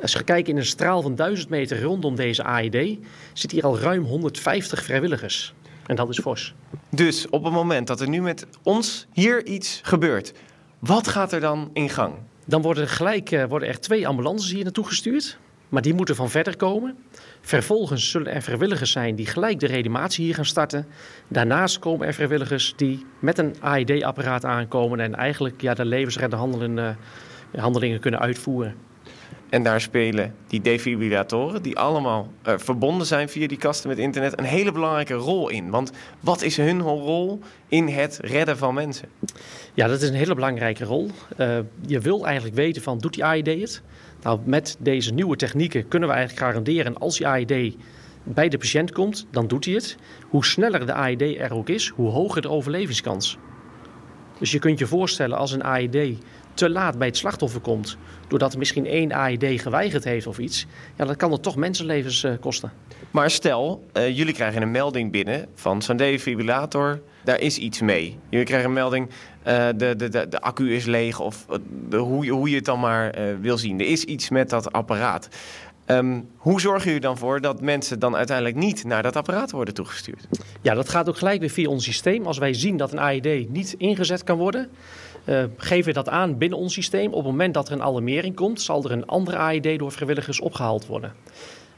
Als 0.00 0.14
we 0.14 0.24
kijken 0.24 0.52
in 0.52 0.58
een 0.58 0.66
straal 0.66 1.02
van 1.02 1.14
1000 1.14 1.48
meter 1.48 1.82
rondom 1.82 2.16
deze 2.16 2.44
AED, 2.44 2.98
zit 3.32 3.50
hier 3.50 3.64
al 3.64 3.78
ruim 3.78 4.04
150 4.04 4.82
vrijwilligers. 4.82 5.54
En 5.86 5.96
dat 5.96 6.08
is 6.08 6.18
fors. 6.18 6.54
Dus 6.88 7.28
op 7.28 7.44
het 7.44 7.52
moment 7.52 7.86
dat 7.86 8.00
er 8.00 8.08
nu 8.08 8.22
met 8.22 8.46
ons 8.62 9.06
hier 9.12 9.46
iets 9.46 9.80
gebeurt, 9.82 10.32
wat 10.78 11.08
gaat 11.08 11.32
er 11.32 11.40
dan 11.40 11.70
in 11.72 11.88
gang? 11.88 12.14
Dan 12.46 12.62
worden 12.62 12.88
gelijk 12.88 13.30
uh, 13.30 13.44
worden 13.44 13.68
er 13.68 13.80
twee 13.80 14.08
ambulances 14.08 14.52
hier 14.52 14.64
naartoe 14.64 14.86
gestuurd. 14.86 15.38
Maar 15.70 15.82
die 15.82 15.94
moeten 15.94 16.16
van 16.16 16.30
verder 16.30 16.56
komen. 16.56 16.98
Vervolgens 17.40 18.10
zullen 18.10 18.32
er 18.32 18.42
vrijwilligers 18.42 18.90
zijn 18.90 19.14
die 19.14 19.26
gelijk 19.26 19.60
de 19.60 19.66
reanimatie 19.66 20.24
hier 20.24 20.34
gaan 20.34 20.44
starten. 20.44 20.86
Daarnaast 21.28 21.78
komen 21.78 22.06
er 22.06 22.14
vrijwilligers 22.14 22.72
die 22.76 23.06
met 23.18 23.38
een 23.38 23.54
AED-apparaat 23.60 24.44
aankomen 24.44 25.00
en 25.00 25.14
eigenlijk 25.14 25.60
ja, 25.60 25.74
de 25.74 25.84
levensreddende 25.84 26.96
handelingen 27.56 28.00
kunnen 28.00 28.20
uitvoeren. 28.20 28.74
En 29.50 29.62
daar 29.62 29.80
spelen 29.80 30.34
die 30.46 30.60
defibrillatoren, 30.60 31.62
die 31.62 31.78
allemaal 31.78 32.32
uh, 32.48 32.54
verbonden 32.56 33.06
zijn 33.06 33.28
via 33.28 33.46
die 33.46 33.58
kasten 33.58 33.88
met 33.88 33.98
internet, 33.98 34.38
een 34.38 34.44
hele 34.44 34.72
belangrijke 34.72 35.14
rol 35.14 35.48
in. 35.48 35.70
Want 35.70 35.92
wat 36.20 36.42
is 36.42 36.56
hun 36.56 36.80
rol 36.82 37.40
in 37.68 37.88
het 37.88 38.18
redden 38.22 38.58
van 38.58 38.74
mensen? 38.74 39.08
Ja, 39.74 39.86
dat 39.86 40.02
is 40.02 40.08
een 40.08 40.14
hele 40.14 40.34
belangrijke 40.34 40.84
rol. 40.84 41.10
Uh, 41.38 41.58
je 41.86 42.00
wil 42.00 42.26
eigenlijk 42.26 42.56
weten 42.56 42.82
van, 42.82 42.98
doet 42.98 43.14
die 43.14 43.24
AED 43.24 43.46
het? 43.46 43.82
Nou, 44.22 44.40
met 44.44 44.76
deze 44.78 45.12
nieuwe 45.12 45.36
technieken 45.36 45.88
kunnen 45.88 46.08
we 46.08 46.14
eigenlijk 46.14 46.46
garanderen 46.46 46.98
als 46.98 47.16
die 47.16 47.26
AED 47.26 47.74
bij 48.22 48.48
de 48.48 48.58
patiënt 48.58 48.92
komt, 48.92 49.26
dan 49.30 49.46
doet 49.46 49.64
hij 49.64 49.74
het. 49.74 49.96
Hoe 50.28 50.44
sneller 50.44 50.86
de 50.86 50.92
AED 50.92 51.22
er 51.22 51.54
ook 51.54 51.68
is, 51.68 51.88
hoe 51.88 52.10
hoger 52.10 52.42
de 52.42 52.48
overlevingskans. 52.48 53.38
Dus 54.38 54.50
je 54.50 54.58
kunt 54.58 54.78
je 54.78 54.86
voorstellen 54.86 55.36
als 55.36 55.52
een 55.52 55.64
AED 55.64 56.18
te 56.54 56.70
laat 56.70 56.98
bij 56.98 57.06
het 57.06 57.16
slachtoffer 57.16 57.60
komt, 57.60 57.96
doordat 58.28 58.52
er 58.52 58.58
misschien 58.58 58.86
één 58.86 59.12
AED 59.12 59.44
geweigerd 59.60 60.04
heeft 60.04 60.26
of 60.26 60.38
iets, 60.38 60.66
ja, 60.96 61.04
dat 61.04 61.16
kan 61.16 61.32
er 61.32 61.40
toch 61.40 61.56
mensenlevens 61.56 62.24
uh, 62.24 62.32
kosten. 62.40 62.72
Maar 63.10 63.30
stel, 63.30 63.84
uh, 63.92 64.16
jullie 64.16 64.34
krijgen 64.34 64.62
een 64.62 64.70
melding 64.70 65.10
binnen 65.10 65.46
van 65.54 65.82
zo'n 65.82 65.96
defibrillator, 65.96 67.00
daar 67.24 67.40
is 67.40 67.58
iets 67.58 67.80
mee. 67.80 68.18
Jullie 68.28 68.46
krijgen 68.46 68.68
een 68.68 68.74
melding, 68.74 69.08
uh, 69.08 69.68
de, 69.76 69.96
de, 69.96 70.08
de, 70.28 70.40
accu 70.40 70.74
is 70.74 70.84
leeg 70.84 71.20
of 71.20 71.46
de, 71.88 71.96
hoe, 71.96 72.28
hoe 72.28 72.48
je 72.50 72.56
het 72.56 72.64
dan 72.64 72.80
maar 72.80 73.14
wil 73.40 73.58
zien. 73.58 73.80
Er 73.80 73.86
is 73.86 74.04
iets 74.04 74.28
met 74.28 74.50
dat 74.50 74.72
apparaat. 74.72 75.28
Um, 75.86 76.28
hoe 76.36 76.60
zorgen 76.60 76.84
jullie 76.84 77.00
dan 77.00 77.18
voor 77.18 77.40
dat 77.40 77.60
mensen 77.60 77.98
dan 77.98 78.16
uiteindelijk 78.16 78.56
niet 78.56 78.84
naar 78.84 79.02
dat 79.02 79.16
apparaat 79.16 79.50
worden 79.50 79.74
toegestuurd? 79.74 80.28
Ja, 80.62 80.74
dat 80.74 80.88
gaat 80.88 81.08
ook 81.08 81.16
gelijk 81.16 81.40
weer 81.40 81.50
via 81.50 81.68
ons 81.68 81.84
systeem. 81.84 82.26
Als 82.26 82.38
wij 82.38 82.54
zien 82.54 82.76
dat 82.76 82.92
een 82.92 82.98
AED 82.98 83.48
niet 83.48 83.74
ingezet 83.78 84.24
kan 84.24 84.38
worden, 84.38 84.70
geven 85.56 85.84
we 85.84 85.92
dat 85.92 86.08
aan 86.08 86.38
binnen 86.38 86.58
ons 86.58 86.72
systeem. 86.72 87.06
Op 87.06 87.14
het 87.14 87.24
moment 87.24 87.54
dat 87.54 87.68
er 87.68 87.74
een 87.74 87.82
alarmering 87.82 88.34
komt, 88.34 88.60
zal 88.60 88.84
er 88.84 88.90
een 88.90 89.06
andere 89.06 89.36
AED 89.36 89.78
door 89.78 89.92
vrijwilligers 89.92 90.40
opgehaald 90.40 90.86
worden. 90.86 91.12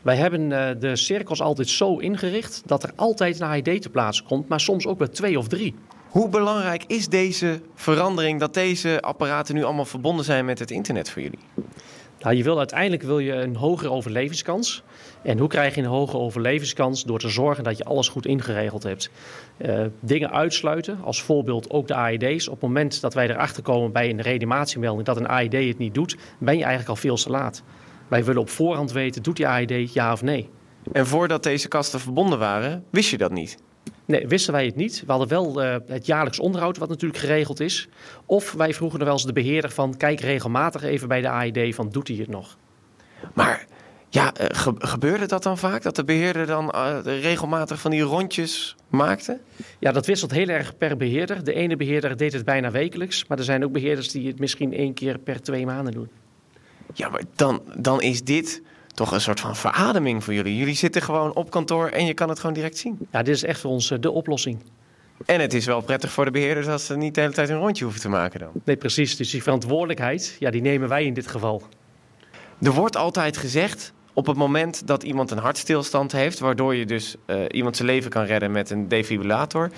Wij 0.02 0.16
hebben 0.16 0.50
uh, 0.50 0.68
de 0.78 0.96
cirkels 0.96 1.40
altijd 1.40 1.68
zo 1.68 1.96
ingericht 1.96 2.62
dat 2.66 2.82
er 2.82 2.92
altijd 2.96 3.40
een 3.40 3.46
AED 3.46 3.82
te 3.82 3.90
plaatsen 3.90 4.24
komt, 4.24 4.48
maar 4.48 4.60
soms 4.60 4.86
ook 4.86 4.98
wel 4.98 5.08
twee 5.08 5.38
of 5.38 5.48
drie. 5.48 5.74
Hoe 6.08 6.28
belangrijk 6.28 6.84
is 6.86 7.08
deze 7.08 7.60
verandering 7.74 8.40
dat 8.40 8.54
deze 8.54 9.00
apparaten 9.00 9.54
nu 9.54 9.64
allemaal 9.64 9.84
verbonden 9.84 10.24
zijn 10.24 10.44
met 10.44 10.58
het 10.58 10.70
internet 10.70 11.10
voor 11.10 11.22
jullie? 11.22 11.38
Nou, 12.22 12.34
je 12.34 12.42
wil 12.42 12.58
uiteindelijk 12.58 13.02
wil 13.02 13.18
je 13.18 13.32
een 13.32 13.56
hogere 13.56 13.90
overlevingskans. 13.90 14.82
En 15.22 15.38
hoe 15.38 15.48
krijg 15.48 15.74
je 15.74 15.80
een 15.80 15.86
hoge 15.86 16.16
overlevingskans? 16.16 17.04
Door 17.04 17.18
te 17.18 17.28
zorgen 17.28 17.64
dat 17.64 17.78
je 17.78 17.84
alles 17.84 18.08
goed 18.08 18.26
ingeregeld 18.26 18.82
hebt. 18.82 19.10
Uh, 19.58 19.84
dingen 20.00 20.32
uitsluiten, 20.32 20.98
als 21.04 21.22
voorbeeld 21.22 21.70
ook 21.70 21.88
de 21.88 21.94
AED's. 21.94 22.48
Op 22.48 22.52
het 22.52 22.62
moment 22.62 23.00
dat 23.00 23.14
wij 23.14 23.30
erachter 23.30 23.62
komen 23.62 23.92
bij 23.92 24.10
een 24.10 24.20
reanimatiemelding 24.20 25.06
dat 25.06 25.16
een 25.16 25.28
AED 25.28 25.52
het 25.52 25.78
niet 25.78 25.94
doet, 25.94 26.16
ben 26.38 26.54
je 26.54 26.60
eigenlijk 26.62 26.90
al 26.90 26.96
veel 26.96 27.16
te 27.16 27.30
laat. 27.30 27.62
Wij 28.12 28.24
willen 28.24 28.40
op 28.40 28.50
voorhand 28.50 28.92
weten, 28.92 29.22
doet 29.22 29.36
die 29.36 29.46
AED 29.46 29.92
ja 29.92 30.12
of 30.12 30.22
nee? 30.22 30.48
En 30.92 31.06
voordat 31.06 31.42
deze 31.42 31.68
kasten 31.68 32.00
verbonden 32.00 32.38
waren, 32.38 32.84
wist 32.90 33.10
je 33.10 33.18
dat 33.18 33.30
niet? 33.30 33.58
Nee, 34.04 34.26
wisten 34.26 34.52
wij 34.52 34.66
het 34.66 34.76
niet. 34.76 35.02
We 35.06 35.10
hadden 35.10 35.28
wel 35.28 35.62
uh, 35.62 35.76
het 35.86 36.06
jaarlijks 36.06 36.38
onderhoud, 36.38 36.78
wat 36.78 36.88
natuurlijk 36.88 37.20
geregeld 37.20 37.60
is. 37.60 37.88
Of 38.26 38.52
wij 38.52 38.74
vroegen 38.74 38.98
er 38.98 39.04
wel 39.04 39.14
eens 39.14 39.26
de 39.26 39.32
beheerder 39.32 39.70
van, 39.70 39.96
kijk 39.96 40.20
regelmatig 40.20 40.82
even 40.82 41.08
bij 41.08 41.20
de 41.20 41.28
AED 41.28 41.74
van, 41.74 41.88
doet 41.88 42.08
hij 42.08 42.16
het 42.16 42.28
nog? 42.28 42.56
Maar 43.34 43.66
ja, 44.08 44.32
uh, 44.40 44.46
ge 44.50 44.74
gebeurde 44.78 45.26
dat 45.26 45.42
dan 45.42 45.58
vaak? 45.58 45.82
Dat 45.82 45.96
de 45.96 46.04
beheerder 46.04 46.46
dan 46.46 46.72
uh, 46.74 46.98
regelmatig 47.02 47.80
van 47.80 47.90
die 47.90 48.02
rondjes 48.02 48.76
maakte? 48.88 49.40
Ja, 49.78 49.92
dat 49.92 50.06
wisselt 50.06 50.30
heel 50.30 50.48
erg 50.48 50.76
per 50.76 50.96
beheerder. 50.96 51.44
De 51.44 51.52
ene 51.52 51.76
beheerder 51.76 52.16
deed 52.16 52.32
het 52.32 52.44
bijna 52.44 52.70
wekelijks. 52.70 53.26
Maar 53.26 53.38
er 53.38 53.44
zijn 53.44 53.64
ook 53.64 53.72
beheerders 53.72 54.08
die 54.08 54.26
het 54.26 54.38
misschien 54.38 54.72
één 54.72 54.94
keer 54.94 55.18
per 55.18 55.42
twee 55.42 55.66
maanden 55.66 55.92
doen. 55.92 56.08
Ja, 56.92 57.08
maar 57.08 57.22
dan, 57.36 57.62
dan 57.76 58.02
is 58.02 58.22
dit 58.22 58.62
toch 58.94 59.12
een 59.12 59.20
soort 59.20 59.40
van 59.40 59.56
verademing 59.56 60.24
voor 60.24 60.34
jullie. 60.34 60.56
Jullie 60.56 60.74
zitten 60.74 61.02
gewoon 61.02 61.34
op 61.34 61.50
kantoor 61.50 61.88
en 61.88 62.06
je 62.06 62.14
kan 62.14 62.28
het 62.28 62.38
gewoon 62.38 62.54
direct 62.54 62.78
zien. 62.78 62.98
Ja, 63.10 63.22
dit 63.22 63.34
is 63.34 63.44
echt 63.44 63.60
voor 63.60 63.70
ons 63.70 63.92
de 64.00 64.10
oplossing. 64.10 64.58
En 65.26 65.40
het 65.40 65.54
is 65.54 65.66
wel 65.66 65.80
prettig 65.80 66.12
voor 66.12 66.24
de 66.24 66.30
beheerders 66.30 66.66
als 66.66 66.86
ze 66.86 66.96
niet 66.96 67.14
de 67.14 67.20
hele 67.20 67.32
tijd 67.32 67.48
een 67.48 67.58
rondje 67.58 67.84
hoeven 67.84 68.02
te 68.02 68.08
maken 68.08 68.40
dan. 68.40 68.50
Nee, 68.64 68.76
precies. 68.76 69.16
Dus 69.16 69.30
die 69.30 69.42
verantwoordelijkheid, 69.42 70.36
ja, 70.38 70.50
die 70.50 70.60
nemen 70.60 70.88
wij 70.88 71.04
in 71.04 71.14
dit 71.14 71.26
geval. 71.26 71.62
Er 72.60 72.72
wordt 72.72 72.96
altijd 72.96 73.36
gezegd, 73.36 73.92
op 74.12 74.26
het 74.26 74.36
moment 74.36 74.86
dat 74.86 75.02
iemand 75.02 75.30
een 75.30 75.38
hartstilstand 75.38 76.12
heeft, 76.12 76.38
waardoor 76.38 76.74
je 76.74 76.86
dus 76.86 77.16
uh, 77.26 77.44
iemand 77.48 77.76
zijn 77.76 77.88
leven 77.88 78.10
kan 78.10 78.24
redden 78.24 78.50
met 78.50 78.70
een 78.70 78.88
defibrillator, 78.88 79.70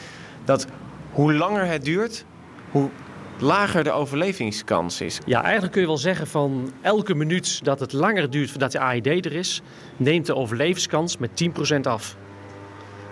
dat 0.44 0.66
hoe 1.12 1.34
langer 1.34 1.66
het 1.66 1.84
duurt, 1.84 2.24
hoe 2.70 2.90
lager 3.38 3.84
de 3.84 3.90
overlevingskans 3.90 5.00
is. 5.00 5.18
Ja, 5.26 5.42
eigenlijk 5.42 5.72
kun 5.72 5.80
je 5.80 5.86
wel 5.86 5.98
zeggen 5.98 6.26
van 6.26 6.72
elke 6.80 7.14
minuut 7.14 7.64
dat 7.64 7.80
het 7.80 7.92
langer 7.92 8.30
duurt 8.30 8.50
voordat 8.50 8.72
de 8.72 8.78
AED 8.78 9.06
er 9.06 9.32
is, 9.32 9.62
neemt 9.96 10.26
de 10.26 10.34
overlevingskans 10.34 11.16
met 11.16 11.30
10% 11.74 11.80
af. 11.82 12.16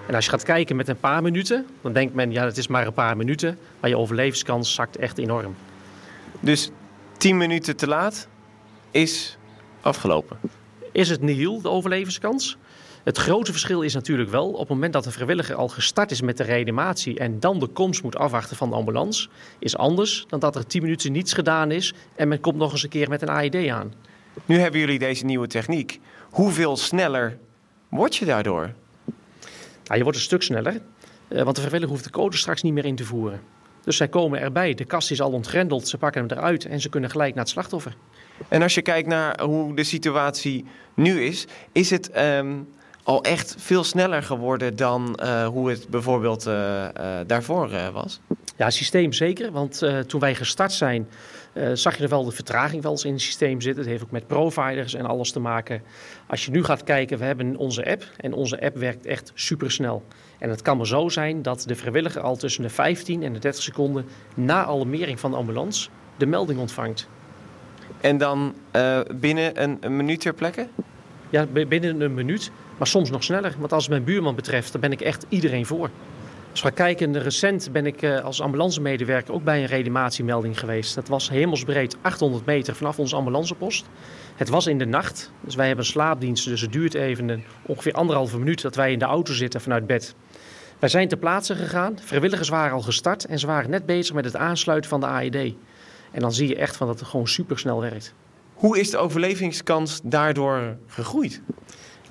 En 0.07 0.14
als 0.14 0.25
je 0.25 0.31
gaat 0.31 0.43
kijken 0.43 0.76
met 0.76 0.88
een 0.88 1.00
paar 1.00 1.23
minuten, 1.23 1.67
dan 1.81 1.93
denkt 1.93 2.14
men 2.14 2.31
ja, 2.31 2.45
het 2.45 2.57
is 2.57 2.67
maar 2.67 2.87
een 2.87 2.93
paar 2.93 3.17
minuten, 3.17 3.59
maar 3.81 3.91
je 3.91 3.97
overlevingskans 3.97 4.75
zakt 4.75 4.97
echt 4.97 5.19
enorm. 5.19 5.55
Dus 6.41 6.71
10 7.17 7.37
minuten 7.37 7.76
te 7.76 7.87
laat 7.87 8.29
is 8.91 9.37
afgelopen. 9.81 10.37
Is 10.93 11.09
het 11.09 11.21
nihil, 11.21 11.61
de 11.61 11.69
overlevingskans? 11.69 12.57
Het 13.04 13.18
grote 13.18 13.50
verschil 13.50 13.82
is 13.82 13.94
natuurlijk 13.94 14.30
wel 14.30 14.49
op 14.49 14.59
het 14.59 14.68
moment 14.68 14.92
dat 14.92 15.04
de 15.04 15.11
vrijwilliger 15.11 15.54
al 15.54 15.68
gestart 15.68 16.11
is 16.11 16.21
met 16.21 16.37
de 16.37 16.42
reanimatie 16.42 17.18
en 17.18 17.40
dan 17.40 17.59
de 17.59 17.66
komst 17.66 18.02
moet 18.02 18.16
afwachten 18.16 18.56
van 18.56 18.71
de 18.71 18.76
ambulance, 18.76 19.28
is 19.59 19.76
anders 19.76 20.25
dan 20.28 20.40
dat 20.40 20.56
er 20.56 20.66
10 20.66 20.82
minuten 20.82 21.12
niets 21.12 21.32
gedaan 21.32 21.71
is 21.71 21.94
en 22.14 22.28
men 22.28 22.40
komt 22.40 22.56
nog 22.56 22.73
eens 22.73 22.82
een 22.82 22.88
keer 22.88 23.09
met 23.09 23.23
een 23.23 23.30
AED 23.30 23.68
aan. 23.68 23.92
Nu 24.44 24.59
hebben 24.59 24.80
jullie 24.80 24.99
deze 24.99 25.25
nieuwe 25.25 25.47
techniek. 25.47 26.00
Hoeveel 26.30 26.76
sneller 26.76 27.38
word 27.88 28.16
je 28.16 28.25
daardoor? 28.25 28.73
Nou, 29.85 29.97
je 29.97 30.02
wordt 30.02 30.18
een 30.18 30.25
stuk 30.25 30.42
sneller, 30.42 30.80
eh, 31.28 31.42
want 31.42 31.54
de 31.54 31.61
vrijwilliger 31.61 31.92
hoeft 31.94 32.04
de 32.04 32.11
code 32.11 32.37
straks 32.37 32.62
niet 32.62 32.73
meer 32.73 32.85
in 32.85 32.97
te 32.97 33.04
voeren. 33.04 33.40
Dus 33.85 33.97
zij 33.97 34.09
komen 34.09 34.40
erbij, 34.40 34.75
de 34.75 34.85
kast 34.85 35.11
is 35.11 35.21
al 35.21 35.32
ontgrendeld, 35.32 35.88
ze 35.88 35.99
pakken 35.99 36.26
hem 36.26 36.38
eruit 36.38 36.64
en 36.64 36.80
ze 36.80 36.88
kunnen 36.88 37.11
gelijk 37.11 37.35
naar 37.35 37.44
het 37.44 37.52
slachtoffer. 37.52 37.97
En 38.49 38.62
als 38.62 38.75
je 38.75 38.82
kijkt 38.82 39.09
naar 39.09 39.40
hoe 39.40 39.76
de 39.76 39.85
situatie 39.85 40.64
nu 40.94 41.23
is, 41.23 41.47
is 41.73 41.90
het 41.90 42.11
ehm, 42.11 42.54
al 43.02 43.23
echt 43.23 43.54
veel 43.59 43.85
sneller 43.85 44.23
geworden 44.23 44.76
dan 44.76 45.18
uh, 45.23 45.47
hoe 45.47 45.71
het 45.71 45.88
bijvoorbeeld 45.88 46.47
uh, 46.47 46.54
uh, 46.54 47.18
daarvoor 47.26 47.71
was? 47.92 48.21
Ja, 48.56 48.71
systeem 48.71 49.12
zeker. 49.12 49.52
Want 49.52 49.82
toen 50.06 50.21
wij 50.21 50.35
gestart 50.35 50.73
zijn, 50.73 51.09
zag 51.73 51.97
je 51.97 52.02
er 52.02 52.09
wel 52.09 52.25
de 52.25 52.30
vertraging 52.30 52.82
wel 52.82 52.90
eens 52.90 53.04
in 53.04 53.12
het 53.12 53.21
systeem 53.21 53.61
zitten. 53.61 53.82
Het 53.82 53.90
heeft 53.90 54.04
ook 54.04 54.11
met 54.11 54.26
providers 54.26 54.94
en 54.94 55.06
alles 55.06 55.32
te 55.32 55.40
maken. 55.40 55.82
Als 56.26 56.44
je 56.44 56.50
nu 56.50 56.64
gaat 56.64 56.85
kijken, 56.85 57.18
we 57.18 57.25
hebben 57.25 57.56
onze 57.56 57.90
app 57.90 58.04
en 58.16 58.32
onze 58.32 58.62
app 58.62 58.76
werkt 58.76 59.06
echt 59.06 59.32
supersnel. 59.35 60.04
En 60.38 60.50
het 60.50 60.62
kan 60.62 60.76
maar 60.76 60.87
zo 60.87 61.09
zijn 61.09 61.42
dat 61.42 61.64
de 61.66 61.75
vrijwilliger 61.75 62.21
al 62.21 62.37
tussen 62.37 62.62
de 62.62 62.68
15 62.68 63.23
en 63.23 63.32
de 63.32 63.38
30 63.38 63.62
seconden 63.62 64.04
na 64.35 64.64
alarmering 64.64 65.21
van 65.21 65.30
de 65.30 65.37
ambulance 65.37 65.88
de 66.16 66.26
melding 66.26 66.59
ontvangt. 66.59 67.09
En 68.00 68.18
dan 68.18 68.54
binnen 69.14 69.62
een, 69.62 69.76
een 69.80 69.97
minuut 69.97 70.21
ter 70.21 70.35
plekke? 70.35 70.68
Ja, 71.30 71.47
binnen 71.47 72.00
een 72.00 72.14
minuut. 72.14 72.50
Maar 72.83 72.91
soms 72.91 73.11
nog 73.11 73.25
sneller. 73.25 73.55
Want 73.59 73.73
als 73.73 73.83
het 73.83 73.93
mijn 73.93 74.05
buurman 74.05 74.35
betreft, 74.35 74.73
dan 74.73 74.81
ben 74.81 74.93
ik 74.93 75.01
echt 75.01 75.27
iedereen 75.29 75.67
voor. 75.67 75.91
Als 76.51 76.62
we 76.62 76.71
kijken, 76.71 77.23
recent 77.23 77.73
ben 77.73 77.87
ik 77.87 78.03
uh, 78.03 78.21
als 78.21 78.41
ambulancemedewerker 78.41 79.35
ook 79.35 79.45
bij 79.45 79.61
een 79.61 79.67
reanimatiemelding 79.67 80.59
geweest. 80.59 80.95
Dat 80.95 81.09
was 81.09 81.31
hemelsbreed 81.31 81.97
800 82.01 82.47
meter 82.47 82.75
vanaf 82.75 82.99
onze 82.99 83.17
ambulancepost. 83.17 83.87
Het 84.37 84.49
was 84.49 84.67
in 84.67 84.79
de 84.79 84.85
nacht, 84.85 85.33
dus 85.41 85.55
wij 85.55 85.67
hebben 85.67 85.85
slaapdiensten, 85.85 86.51
dus 86.51 86.61
het 86.61 86.73
duurt 86.73 86.95
even 86.95 87.29
een, 87.29 87.45
ongeveer 87.67 87.93
anderhalve 87.93 88.39
minuut 88.39 88.62
dat 88.62 88.75
wij 88.75 88.93
in 88.93 88.99
de 88.99 89.05
auto 89.05 89.33
zitten 89.33 89.61
vanuit 89.61 89.87
bed. 89.87 90.15
Wij 90.79 90.89
zijn 90.89 91.09
ter 91.09 91.19
plaatse 91.19 91.55
gegaan, 91.55 91.99
vrijwilligers 92.01 92.49
waren 92.49 92.73
al 92.73 92.83
gestart 92.83 93.25
en 93.25 93.39
ze 93.39 93.47
waren 93.47 93.71
net 93.71 93.87
bezig 93.87 94.15
met 94.15 94.25
het 94.25 94.37
aansluiten 94.37 94.91
van 94.91 95.01
de 95.01 95.07
AED. 95.07 95.55
En 96.11 96.21
dan 96.21 96.33
zie 96.33 96.49
je 96.49 96.57
echt 96.57 96.77
van 96.77 96.87
dat 96.87 97.01
het 97.01 97.09
gewoon 97.09 97.29
supersnel 97.29 97.81
werkt. 97.81 98.15
Hoe 98.55 98.79
is 98.79 98.91
de 98.91 98.99
overlevingskans 98.99 100.01
daardoor 100.05 100.77
gegroeid? 100.87 101.43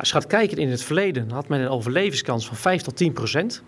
Als 0.02 0.10
je 0.10 0.16
gaat 0.16 0.28
kijken 0.28 0.58
in 0.58 0.70
het 0.70 0.84
verleden, 0.84 1.32
had 1.32 1.48
men 1.48 1.60
een 1.60 1.70
overlevingskans 1.70 2.48
van 2.48 2.56
5 2.56 2.82
tot 2.82 2.96
10 2.96 3.14
procent. 3.14 3.64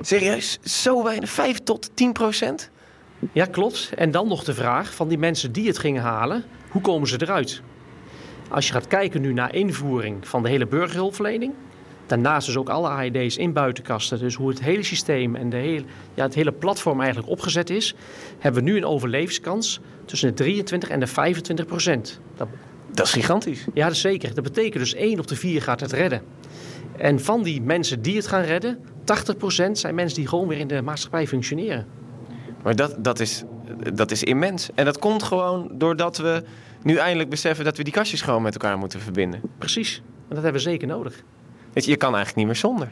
Serieus? 0.00 0.58
Zo 0.62 1.02
weinig? 1.02 1.30
5 1.30 1.58
tot 1.58 1.90
10 1.94 2.12
procent? 2.12 2.70
Ja, 3.32 3.44
klopt. 3.44 3.92
En 3.96 4.10
dan 4.10 4.28
nog 4.28 4.44
de 4.44 4.54
vraag 4.54 4.94
van 4.94 5.08
die 5.08 5.18
mensen 5.18 5.52
die 5.52 5.66
het 5.66 5.78
gingen 5.78 6.02
halen, 6.02 6.44
hoe 6.70 6.82
komen 6.82 7.08
ze 7.08 7.22
eruit? 7.22 7.62
Als 8.48 8.66
je 8.66 8.72
gaat 8.72 8.86
kijken 8.86 9.20
nu 9.20 9.32
naar 9.32 9.54
invoering 9.54 10.28
van 10.28 10.42
de 10.42 10.48
hele 10.48 10.66
burgerhulpverlening, 10.66 11.52
daarnaast 12.06 12.46
dus 12.46 12.56
ook 12.56 12.68
alle 12.68 12.88
AED's 12.88 13.36
in 13.36 13.52
buitenkasten, 13.52 14.18
dus 14.18 14.34
hoe 14.34 14.48
het 14.48 14.60
hele 14.60 14.82
systeem 14.82 15.36
en 15.36 15.50
de 15.50 15.56
hele, 15.56 15.84
ja, 16.14 16.22
het 16.22 16.34
hele 16.34 16.52
platform 16.52 17.00
eigenlijk 17.00 17.30
opgezet 17.30 17.70
is, 17.70 17.94
hebben 18.38 18.64
we 18.64 18.70
nu 18.70 18.76
een 18.76 18.86
overlevingskans 18.86 19.80
tussen 20.04 20.28
de 20.28 20.34
23 20.34 20.88
en 20.88 21.00
de 21.00 21.06
25 21.06 21.66
procent. 21.66 22.20
Dat 22.36 22.48
dat 22.92 23.06
is 23.06 23.12
gigantisch. 23.12 23.64
Ja, 23.74 23.84
dat 23.84 23.94
is 23.94 24.00
zeker. 24.00 24.34
Dat 24.34 24.44
betekent 24.44 24.82
dus 24.82 24.94
1 24.94 25.18
op 25.18 25.26
de 25.26 25.36
4 25.36 25.62
gaat 25.62 25.80
het 25.80 25.92
redden. 25.92 26.22
En 26.96 27.20
van 27.20 27.42
die 27.42 27.62
mensen 27.62 28.02
die 28.02 28.16
het 28.16 28.26
gaan 28.26 28.42
redden, 28.42 28.78
80% 28.78 29.70
zijn 29.72 29.94
mensen 29.94 30.18
die 30.18 30.28
gewoon 30.28 30.48
weer 30.48 30.58
in 30.58 30.68
de 30.68 30.82
maatschappij 30.82 31.26
functioneren. 31.26 31.86
Maar 32.62 32.76
dat, 32.76 32.96
dat, 32.98 33.20
is, 33.20 33.44
dat 33.94 34.10
is 34.10 34.22
immens. 34.22 34.68
En 34.74 34.84
dat 34.84 34.98
komt 34.98 35.22
gewoon 35.22 35.70
doordat 35.72 36.16
we 36.16 36.42
nu 36.82 36.96
eindelijk 36.96 37.30
beseffen 37.30 37.64
dat 37.64 37.76
we 37.76 37.84
die 37.84 37.92
kastjes 37.92 38.22
gewoon 38.22 38.42
met 38.42 38.52
elkaar 38.52 38.78
moeten 38.78 39.00
verbinden. 39.00 39.40
Precies. 39.58 39.96
En 39.96 40.34
dat 40.34 40.42
hebben 40.42 40.62
we 40.62 40.68
zeker 40.68 40.88
nodig. 40.88 41.22
Weet 41.72 41.84
je, 41.84 41.90
je 41.90 41.96
kan 41.96 42.14
eigenlijk 42.14 42.36
niet 42.36 42.46
meer 42.46 42.56
zonder. 42.56 42.88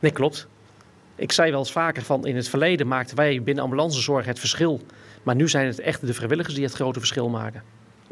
Nee, 0.00 0.12
klopt. 0.12 0.48
Ik 1.16 1.32
zei 1.32 1.50
wel 1.50 1.58
eens 1.58 1.72
vaker 1.72 2.02
van 2.02 2.26
in 2.26 2.36
het 2.36 2.48
verleden 2.48 2.86
maakten 2.86 3.16
wij 3.16 3.42
binnen 3.42 3.64
ambulancezorg 3.64 4.26
het 4.26 4.38
verschil. 4.38 4.80
Maar 5.22 5.34
nu 5.34 5.48
zijn 5.48 5.66
het 5.66 5.80
echt 5.80 6.06
de 6.06 6.14
vrijwilligers 6.14 6.54
die 6.54 6.64
het 6.64 6.74
grote 6.74 6.98
verschil 6.98 7.28
maken. 7.28 7.62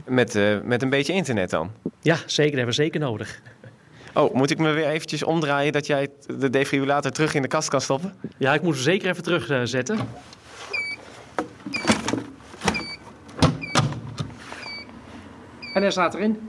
Met, 0.04 0.34
uh, 0.34 0.60
met 0.62 0.82
een 0.82 0.90
beetje 0.90 1.12
internet 1.12 1.50
dan? 1.50 1.70
Ja, 2.00 2.16
zeker. 2.16 2.34
Dat 2.34 2.44
hebben 2.44 2.64
we 2.64 2.72
zeker 2.82 3.00
nodig. 3.00 3.40
Oh, 4.14 4.34
moet 4.34 4.50
ik 4.50 4.58
me 4.58 4.70
weer 4.70 4.88
eventjes 4.88 5.22
omdraaien 5.22 5.72
dat 5.72 5.86
jij 5.86 6.08
de 6.38 6.50
defibrillator 6.50 7.10
terug 7.10 7.34
in 7.34 7.42
de 7.42 7.48
kast 7.48 7.68
kan 7.68 7.80
stoppen? 7.80 8.14
Ja, 8.36 8.54
ik 8.54 8.62
moet 8.62 8.74
hem 8.74 8.82
zeker 8.82 9.08
even 9.08 9.22
terugzetten. 9.22 9.96
Uh, 9.96 10.02
en 15.74 15.82
hij 15.82 15.90
staat 15.90 16.14
erin. 16.14 16.48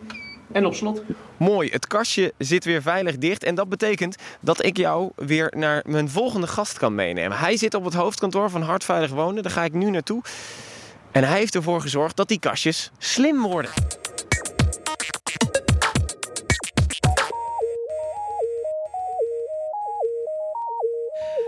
En 0.51 0.65
op 0.65 0.75
slot. 0.75 1.03
Mooi, 1.37 1.69
het 1.69 1.87
kastje 1.87 2.33
zit 2.37 2.65
weer 2.65 2.81
veilig 2.81 3.17
dicht. 3.17 3.43
En 3.43 3.55
dat 3.55 3.69
betekent 3.69 4.15
dat 4.39 4.65
ik 4.65 4.77
jou 4.77 5.11
weer 5.15 5.53
naar 5.55 5.83
mijn 5.85 6.09
volgende 6.09 6.47
gast 6.47 6.77
kan 6.77 6.95
meenemen. 6.95 7.37
Hij 7.37 7.57
zit 7.57 7.73
op 7.73 7.83
het 7.85 7.93
hoofdkantoor 7.93 8.49
van 8.49 8.61
Hartveilig 8.61 9.11
Wonen. 9.11 9.43
Daar 9.43 9.51
ga 9.51 9.63
ik 9.63 9.73
nu 9.73 9.89
naartoe. 9.89 10.21
En 11.13 11.23
hij 11.23 11.37
heeft 11.37 11.55
ervoor 11.55 11.81
gezorgd 11.81 12.15
dat 12.15 12.27
die 12.27 12.39
kastjes 12.39 12.91
slim 12.97 13.41
worden. 13.41 13.71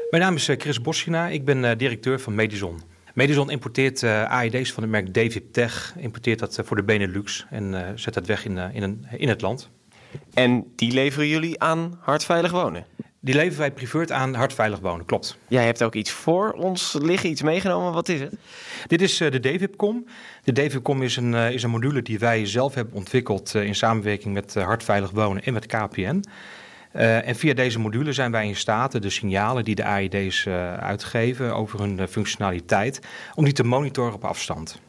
Mijn 0.10 0.24
naam 0.24 0.36
is 0.36 0.48
eh, 0.48 0.60
Chris 0.60 0.82
Boschina, 0.82 1.28
ik 1.28 1.46
ben 1.46 1.66
eh, 1.66 1.78
directeur 1.78 2.20
van 2.20 2.36
Medison. 2.36 2.82
Medison 3.14 3.50
importeert 3.50 4.02
uh, 4.02 4.22
eh, 4.22 4.32
AED's 4.32 4.72
van 4.72 4.84
het 4.84 4.92
merk 4.92 5.14
David 5.14 5.54
Tech, 5.54 5.96
importeert 5.98 6.40
dat 6.40 6.60
voor 6.64 6.76
de 6.76 6.84
Benelux 6.84 7.46
en 7.50 7.94
zet 8.00 8.14
dat 8.14 8.26
weg 8.26 8.46
in, 8.46 8.58
in, 8.58 8.84
een, 8.84 9.08
in 9.18 9.30
het 9.30 9.42
land. 9.42 9.70
En 10.34 10.72
die 10.76 10.92
leveren 10.92 11.28
jullie 11.28 11.60
aan 11.60 12.00
Hartveilig 12.02 12.52
Wonen? 12.52 12.86
Die 13.26 13.36
leveren 13.36 13.60
wij 13.60 13.72
priveurt 13.72 14.12
aan 14.12 14.34
Hartveilig 14.34 14.80
Wonen, 14.80 15.06
klopt. 15.06 15.38
Jij 15.48 15.66
hebt 15.66 15.84
ook 15.84 15.96
iets 15.96 16.12
voor 16.12 16.52
ons 16.52 16.98
liggen, 17.02 17.30
iets 17.30 17.42
meegenomen. 17.42 17.94
Wat 17.94 18.10
is 18.10 18.20
het? 18.20 18.34
Dit 18.88 19.02
is 19.02 19.22
uh, 19.22 19.32
de 19.32 19.40
DVIPCOM. 19.40 20.06
De 20.44 20.52
DVIPCOM 20.52 21.02
is 21.04 21.18
een, 21.18 21.34
uh, 21.34 21.52
is 21.52 21.64
een 21.64 21.70
module 21.70 22.02
die 22.02 22.20
wij 22.20 22.46
zelf 22.46 22.74
hebben 22.74 22.94
ontwikkeld 22.94 23.54
uh, 23.56 23.64
in 23.64 23.76
samenwerking 23.76 24.34
met 24.34 24.54
Hartveilig 24.54 25.12
Wonen 25.12 25.44
en 25.44 25.54
met 25.54 25.66
KPN. 25.66 26.24
Uh, 26.96 27.28
en 27.28 27.36
via 27.36 27.54
deze 27.54 27.80
module 27.80 28.14
zijn 28.14 28.32
wij 28.32 28.48
in 28.48 28.56
staat 28.56 29.02
de 29.02 29.10
signalen 29.10 29.64
die 29.64 29.76
de 29.76 29.84
AED's 29.86 30.46
uh, 30.46 30.74
uitgeven 30.74 31.56
over 31.56 31.80
hun 31.80 31.98
uh, 31.98 32.08
functionaliteit, 32.08 33.00
om 33.34 33.44
die 33.44 33.54
te 33.54 33.64
monitoren 33.64 34.14
op 34.14 34.26
afstand. 34.26 34.80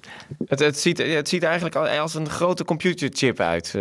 Het, 0.46 0.58
het, 0.58 0.78
ziet, 0.78 0.98
het 0.98 1.28
ziet 1.28 1.42
eigenlijk 1.42 1.76
als 1.76 2.14
een 2.14 2.28
grote 2.28 2.64
computerchip 2.64 3.40
uit. 3.40 3.74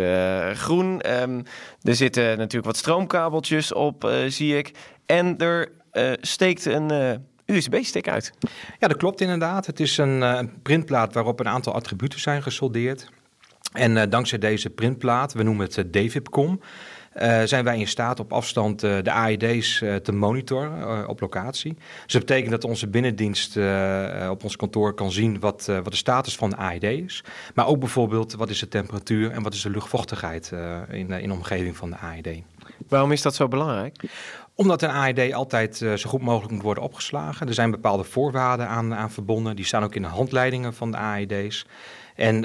groen, 0.54 1.20
um, 1.20 1.42
er 1.82 1.94
zitten 1.94 2.24
natuurlijk 2.24 2.64
wat 2.64 2.76
stroomkabeltjes 2.76 3.72
op, 3.72 4.12
zie 4.28 4.56
ik. 4.56 4.70
En 5.06 5.38
er 5.38 5.72
steekt 6.20 6.64
een 6.64 7.20
USB-stick 7.44 8.08
uit. 8.08 8.32
Ja, 8.78 8.88
dat 8.88 8.96
klopt 8.96 9.20
inderdaad. 9.20 9.66
Het 9.66 9.80
is 9.80 9.98
een 9.98 10.50
printplaat 10.62 11.14
waarop 11.14 11.40
een 11.40 11.48
aantal 11.48 11.74
attributen 11.74 12.20
zijn 12.20 12.42
gesoldeerd. 12.42 13.08
En 13.72 14.10
dankzij 14.10 14.38
deze 14.38 14.70
printplaat, 14.70 15.32
we 15.32 15.42
noemen 15.42 15.66
het 15.66 15.92
DVIPCOM... 15.92 16.60
Uh, 17.22 17.42
zijn 17.42 17.64
wij 17.64 17.78
in 17.78 17.88
staat 17.88 18.20
op 18.20 18.32
afstand 18.32 18.84
uh, 18.84 18.96
de 19.02 19.10
AED's 19.10 19.80
uh, 19.80 19.94
te 19.94 20.12
monitoren 20.12 21.08
op 21.08 21.20
locatie. 21.20 21.74
Dus 22.04 22.12
dat 22.12 22.20
betekent 22.20 22.50
dat 22.50 22.64
onze 22.64 22.88
binnendienst 22.88 23.56
op 24.30 24.44
ons 24.44 24.56
kantoor 24.56 24.94
kan 24.94 25.12
zien 25.12 25.40
wat, 25.40 25.66
wat 25.66 25.90
de 25.90 25.96
status 25.96 26.36
van 26.36 26.50
de 26.50 26.56
AED 26.56 26.82
is. 26.82 27.24
Maar 27.54 27.66
ook 27.66 27.78
bijvoorbeeld 27.78 28.34
wat 28.34 28.50
is 28.50 28.58
de 28.58 28.68
temperatuur 28.68 29.30
en 29.30 29.42
wat 29.42 29.54
is 29.54 29.62
de 29.62 29.70
luchtvochtigheid 29.70 30.52
in, 30.90 31.10
in 31.10 31.28
de 31.28 31.34
omgeving 31.34 31.76
van 31.76 31.90
de 31.90 31.96
AED. 31.96 32.42
Waarom 32.88 33.12
is 33.12 33.22
dat 33.22 33.34
zo 33.34 33.48
belangrijk? 33.48 34.02
Omdat 34.54 34.82
een 34.82 34.90
AED 34.90 35.32
altijd 35.32 35.76
zo 35.76 36.10
goed 36.10 36.22
mogelijk 36.22 36.52
moet 36.52 36.62
worden 36.62 36.82
opgeslagen. 36.82 37.48
Er 37.48 37.54
zijn 37.54 37.70
bepaalde 37.70 38.04
voorwaarden 38.04 38.68
aan, 38.68 38.94
aan 38.94 39.10
verbonden. 39.10 39.56
Die 39.56 39.64
staan 39.64 39.84
ook 39.84 39.94
in 39.94 40.02
de 40.02 40.08
handleidingen 40.08 40.74
van 40.74 40.90
de 40.90 40.96
AED's. 40.96 41.66
En 42.16 42.40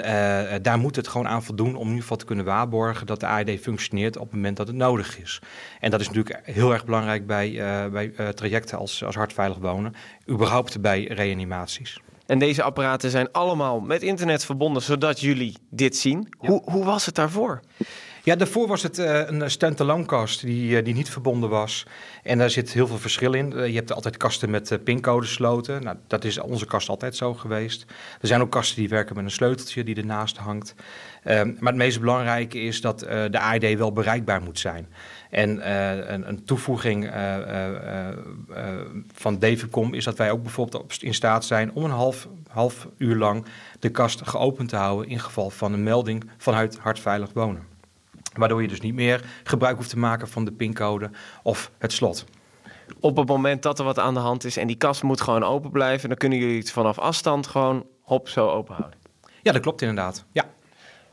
daar 0.62 0.80
moet 0.80 0.96
het 0.96 1.08
gewoon 1.08 1.28
aan 1.28 1.44
voldoen 1.44 1.76
om 1.76 1.82
in 1.82 1.88
ieder 1.88 2.02
geval 2.02 2.18
te 2.18 2.26
kunnen 2.26 2.46
waarborgen 2.46 3.08
dat 3.08 3.20
de 3.20 3.26
AED 3.26 3.60
functioneert 3.62 4.18
op 4.18 4.24
het 4.24 4.34
moment 4.34 4.58
dat 4.58 4.68
het 4.68 4.76
nodig 4.76 5.20
is. 5.20 5.42
En 5.80 5.92
dat 5.92 6.00
is 6.02 6.08
natuurlijk 6.08 6.40
heel 6.44 6.72
erg 6.72 6.86
belangrijk 6.86 7.28
bij, 7.28 7.52
bij 7.92 8.34
trajecten 8.34 8.78
als, 8.78 9.04
als 9.04 9.16
hartveilig 9.16 9.58
wonen, 9.58 9.94
überhaupt 10.30 10.82
bij 10.82 11.04
reanimaties. 11.04 12.00
En 12.26 12.40
deze 12.40 12.64
apparaten 12.64 13.10
zijn 13.10 13.32
allemaal 13.32 13.80
met 13.80 14.02
internet 14.02 14.46
verbonden, 14.46 14.82
zodat 14.82 15.20
jullie 15.20 15.58
dit 15.70 15.98
zien. 15.98 16.28
Hoe, 16.38 16.62
hoe 16.66 16.86
was 16.86 17.06
het 17.06 17.16
daarvoor? 17.16 17.60
Ja, 18.24 18.36
daarvoor 18.36 18.68
was 18.68 18.84
het 18.84 19.00
uh, 19.00 19.22
een 19.26 19.52
stand-alone 19.52 20.06
kast 20.06 20.42
die, 20.42 20.78
uh, 20.78 20.84
die 20.84 20.94
niet 20.94 21.10
verbonden 21.10 21.50
was. 21.50 21.86
En 22.24 22.38
daar 22.38 22.50
zit 22.50 22.72
heel 22.72 22.88
veel 22.88 22.98
verschil 22.98 23.34
in. 23.34 23.54
Uh, 23.56 23.68
je 23.68 23.76
hebt 23.76 23.94
altijd 23.94 24.18
kasten 24.18 24.50
met 24.50 24.80
pincodesloten. 24.84 25.84
Nou, 25.84 25.98
dat 26.08 26.24
is 26.24 26.40
onze 26.40 26.66
kast 26.66 26.90
altijd 26.90 27.16
zo 27.16 27.34
geweest. 27.34 27.86
Er 28.22 28.28
zijn 28.28 28.42
ook 28.42 28.52
kasten 28.52 28.76
die 28.76 28.90
werken 28.90 29.16
met 29.16 29.24
een 29.24 29.32
sleuteltje 29.32 29.84
die 29.84 29.96
ernaast 29.96 30.38
hangt. 30.38 30.76
Ehm, 31.24 31.48
maar 31.60 31.72
het 31.72 31.82
meest 31.82 32.00
belangrijke 32.00 32.60
is 32.60 32.82
dat 32.82 33.00
de 33.00 33.40
AID 33.40 33.78
wel 33.78 33.92
bereikbaar 33.92 34.42
moet 34.42 34.60
zijn. 34.60 34.88
En 35.30 35.72
een, 36.14 36.28
een, 36.28 36.46
toevoeging 36.46 37.12
van 39.14 39.40
Davidcom 39.40 39.94
is 39.94 40.04
dat 40.04 40.18
wij 40.18 40.32
ook 40.32 40.44
bijvoorbeeld 40.44 41.04
in 41.04 41.14
staat 41.14 41.46
zijn 41.46 41.74
om 41.74 41.84
een 41.84 41.92
half, 41.92 42.28
half 42.48 42.88
uur 42.98 43.16
lang 43.16 43.46
de 43.80 43.90
kast 43.90 44.28
geopend 44.28 44.70
te 44.70 44.76
houden 44.76 45.10
in 45.10 45.20
geval 45.20 45.50
van 45.50 45.74
een 45.74 45.84
melding 45.84 46.30
vanuit 46.38 46.78
hartveilig 46.78 47.30
wonen. 47.34 47.71
Waardoor 48.34 48.62
je 48.62 48.68
dus 48.68 48.82
niet 48.82 48.94
meer 48.94 49.24
gebruik 49.44 49.76
hoeft 49.76 49.90
te 49.90 49.98
maken 49.98 50.28
van 50.28 50.46
de 50.46 50.52
pincode 50.52 51.10
of 51.44 51.72
het 51.78 51.92
slot. 51.92 52.26
Op 53.00 53.18
het 53.18 53.28
moment 53.28 53.64
dat 53.64 53.80
er 53.80 53.86
wat 53.86 54.00
aan 54.00 54.14
de 54.14 54.20
hand 54.20 54.44
is 54.44 54.58
en 54.58 54.68
die 54.68 54.76
kast 54.76 55.04
moet 55.04 55.22
gewoon 55.22 55.44
open 55.44 55.72
blijven, 55.72 56.10
dan 56.10 56.18
kunnen 56.18 56.40
jullie 56.40 56.58
het 56.58 56.72
vanaf 56.72 57.00
afstand 57.00 57.48
gewoon 57.48 57.86
hop 58.02 58.30
zo 58.30 58.50
open 58.50 58.76
houden. 58.76 59.00
Ja, 59.42 59.52
dat 59.52 59.62
klopt 59.62 59.82
inderdaad. 59.82 60.26
Ja. 60.32 60.46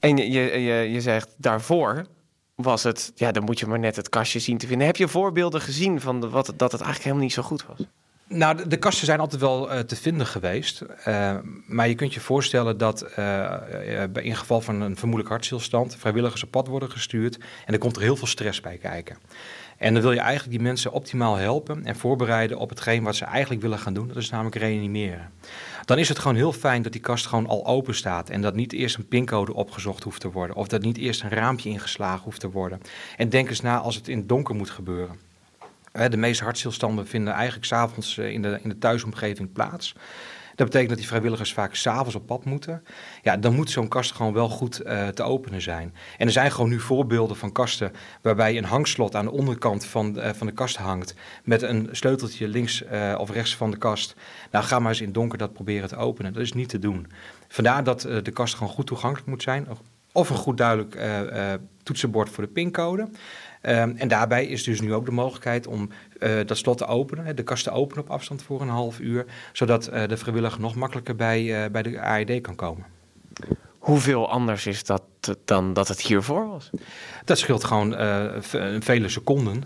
En 0.01 0.17
je, 0.17 0.61
je, 0.61 0.91
je 0.91 1.01
zegt 1.01 1.35
daarvoor 1.37 2.07
was 2.55 2.83
het, 2.83 3.13
ja, 3.15 3.33
dan 3.33 3.45
moet 3.45 3.59
je 3.59 3.67
maar 3.67 3.79
net 3.79 3.97
het 3.97 4.09
kastje 4.09 4.39
zien 4.39 4.59
te 4.59 4.67
vinden. 4.67 4.87
Heb 4.87 4.97
je 4.97 5.09
voorbeelden 5.09 5.61
gezien 5.61 6.01
van 6.01 6.21
de, 6.21 6.29
wat, 6.29 6.47
dat 6.47 6.73
het 6.73 6.81
eigenlijk 6.81 7.03
helemaal 7.03 7.23
niet 7.23 7.33
zo 7.33 7.43
goed 7.43 7.67
was? 7.67 7.87
Nou, 8.29 8.69
de, 8.69 8.77
kasten 8.77 9.07
zijn 9.07 9.21
altijd 9.21 9.41
wel 9.41 9.73
uh, 9.73 9.79
te 9.79 9.97
vinden 9.97 10.27
geweest. 10.27 10.83
Uh, 11.09 11.37
maar 11.67 11.89
je 11.89 11.95
kunt 11.95 12.15
je 12.15 12.21
voorstellen 12.21 12.79
dat 12.79 13.07
uh, 13.19 13.55
in 14.13 14.37
geval 14.37 14.61
van 14.61 14.81
een 14.81 14.97
vermoedelijk 14.97 15.29
hartstilstand 15.29 15.97
vrijwilligers 15.97 16.43
op 16.43 16.51
pad 16.51 16.67
worden 16.67 16.91
gestuurd. 16.91 17.39
En 17.67 17.73
er 17.73 17.79
komt 17.79 17.97
er 17.97 18.03
heel 18.03 18.17
veel 18.17 18.27
stress 18.27 18.61
bij 18.61 18.77
kijken. 18.77 19.17
En 19.79 19.93
dan 19.93 20.03
wil 20.03 20.13
je 20.13 20.21
eigenlijk 20.21 20.51
die 20.51 20.67
mensen 20.67 20.93
optimaal 20.93 21.37
helpen 21.37 21.85
en 21.85 21.97
voorbereiden 21.97 22.59
op 22.59 22.69
hetgeen 22.69 23.03
wat 23.03 23.17
ze 23.17 23.25
eigenlijk 23.25 23.63
willen 23.63 23.79
gaan 23.79 23.95
doen. 23.95 24.09
Dat 24.09 24.17
is 24.17 24.31
namelijk 24.31 24.57
reanimeren. 24.57 25.31
Dan 25.85 25.99
is 25.99 26.09
het 26.09 26.19
gewoon 26.19 26.37
heel 26.37 26.53
fijn 26.53 26.83
dat 26.83 26.93
die 26.93 27.01
kast 27.01 27.27
gewoon 27.27 27.47
al 27.47 27.67
open 27.67 27.95
staat. 27.95 28.31
En 28.31 28.41
dat 28.41 28.55
niet 28.55 28.73
eerst 28.73 28.97
een 28.97 29.09
pincode 29.09 29.55
opgezocht 29.55 30.03
hoeft 30.03 30.21
te 30.21 30.31
worden. 30.31 30.57
Of 30.57 30.69
dat 30.69 30.83
niet 30.83 30.97
eerst 30.97 31.23
een 31.23 31.31
raampje 31.31 31.69
ingeslagen 31.69 32.25
hoeft 32.25 32.41
te 32.41 32.51
worden. 32.51 32.81
En 33.17 33.29
denk 33.29 33.49
eens 33.49 33.61
na 33.61 33.79
als 33.79 33.95
het 33.95 34.09
in 34.09 34.19
het 34.19 34.29
donker 34.29 34.55
moet 34.55 34.71
gebeuren. 34.71 35.28
De 35.93 36.17
meeste 36.17 36.45
hartstilstanden 36.45 37.07
vinden 37.07 37.33
eigenlijk 37.33 37.67
s'avonds 37.67 38.19
eh, 38.19 38.31
in 38.31 38.43
de, 38.43 38.59
in 38.63 38.69
de 38.69 38.79
thuisomgeving 38.79 39.53
plaats. 39.53 39.95
Dat 40.55 40.67
betekent 40.67 40.89
dat 40.89 40.99
die 40.99 41.09
vrijwilligers 41.09 41.53
vaak 41.53 41.75
s'avonds 41.75 42.15
op 42.15 42.27
pad 42.27 42.45
moeten. 42.45 42.83
Ja, 43.23 43.37
dan 43.37 43.55
moet 43.55 43.71
zo'n 43.71 43.89
kast 43.89 44.13
gewoon 44.13 44.33
wel 44.33 44.49
goed 44.49 44.87
uh, 44.87 45.09
te 45.09 45.23
openen 45.23 45.63
zijn. 45.63 45.95
En 46.17 46.27
er 46.27 46.33
zijn 46.33 46.51
gewoon 46.51 46.71
nu 46.71 46.81
voorbeelden 46.81 47.37
van 47.37 47.53
kasten 47.53 47.93
waarbij 48.23 48.59
een 48.59 48.65
hangslot 48.65 49.15
aan 49.15 49.25
de 49.25 49.31
onderkant 49.31 49.85
van, 49.85 50.19
uh, 50.19 50.29
van 50.33 50.47
de 50.47 50.53
kast 50.53 50.77
hangt. 50.77 51.15
Met 51.45 51.63
een 51.63 51.89
sleuteltje 51.93 52.49
links 52.49 52.85
of 53.17 53.31
rechts 53.31 53.57
van 53.57 53.71
de 53.71 53.77
kast. 53.77 54.15
Nou, 54.51 54.65
ga 54.65 54.79
maar 54.79 54.91
eens 54.91 55.01
in 55.01 55.13
donker 55.13 55.39
dat 55.39 55.53
proberen 55.53 55.89
te 55.89 55.97
openen. 55.97 56.33
Dat 56.33 56.43
is 56.43 56.53
niet 56.53 56.69
te 56.69 56.79
doen. 56.79 57.07
Vandaar 57.49 57.85
dat 57.85 58.01
de 58.01 58.31
kast 58.33 58.55
gewoon 58.55 58.73
goed 58.73 58.87
toegankelijk 58.87 59.29
moet 59.29 59.43
zijn. 59.43 59.69
Of 60.19 60.31
een 60.31 60.37
goed 60.37 60.57
duidelijk 60.57 60.99
toetsenbord 61.83 62.31
voor 62.31 62.45
de 62.45 62.51
pincode. 62.51 63.03
Um, 63.03 63.97
en 63.97 64.09
daarbij 64.09 64.47
is 64.47 64.63
dus 64.65 64.81
nu 64.81 64.95
ook 64.95 65.05
de 65.05 65.13
mogelijkheid 65.13 65.67
om 65.67 65.91
uh, 66.21 66.31
dat 66.47 66.57
slot 66.57 66.79
te 66.79 66.87
openen, 66.87 67.37
de 67.37 67.43
kast 67.43 67.65
te 67.65 67.71
openen 67.71 68.05
op 68.05 68.11
afstand 68.11 68.43
voor 68.43 68.61
een 68.61 68.69
half 68.69 69.01
uur, 69.01 69.27
zodat 69.53 69.85
de 69.85 70.17
vrijwilliger 70.17 70.61
nog 70.61 70.75
makkelijker 70.75 71.17
bij, 71.17 71.71
bij 71.71 71.83
de 71.83 72.01
AED 72.01 72.41
kan 72.41 72.55
komen. 72.55 72.85
Hoeveel 73.79 74.31
anders 74.31 74.67
is 74.67 74.85
dat 74.85 75.03
dan 75.45 75.73
dat 75.73 75.89
het 75.89 76.01
hiervoor 76.01 76.49
was? 76.49 76.71
Dat 77.25 77.39
scheelt 77.39 77.65
gewoon 77.65 77.95
vele 78.81 79.09
seconden, 79.09 79.63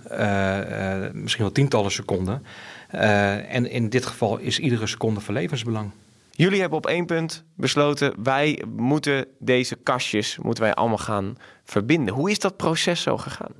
misschien 1.12 1.44
wel 1.44 1.52
tientallen 1.52 1.90
seconden. 1.90 2.42
en 3.48 3.70
in 3.70 3.88
dit 3.88 4.06
geval 4.06 4.38
is 4.38 4.58
iedere 4.58 4.86
seconde 4.86 5.20
van 5.20 5.34
levensbelang. 5.34 5.90
Jullie 6.34 6.60
hebben 6.60 6.78
op 6.78 6.86
één 6.86 7.06
punt 7.06 7.44
besloten, 7.56 8.22
wij 8.22 8.62
moeten 8.76 9.26
deze 9.38 9.76
kastjes 9.76 10.38
moeten 10.38 10.64
wij 10.64 10.74
allemaal 10.74 10.98
gaan 10.98 11.36
verbinden. 11.64 12.14
Hoe 12.14 12.30
is 12.30 12.38
dat 12.38 12.56
proces 12.56 13.02
zo 13.02 13.16
gegaan? 13.16 13.52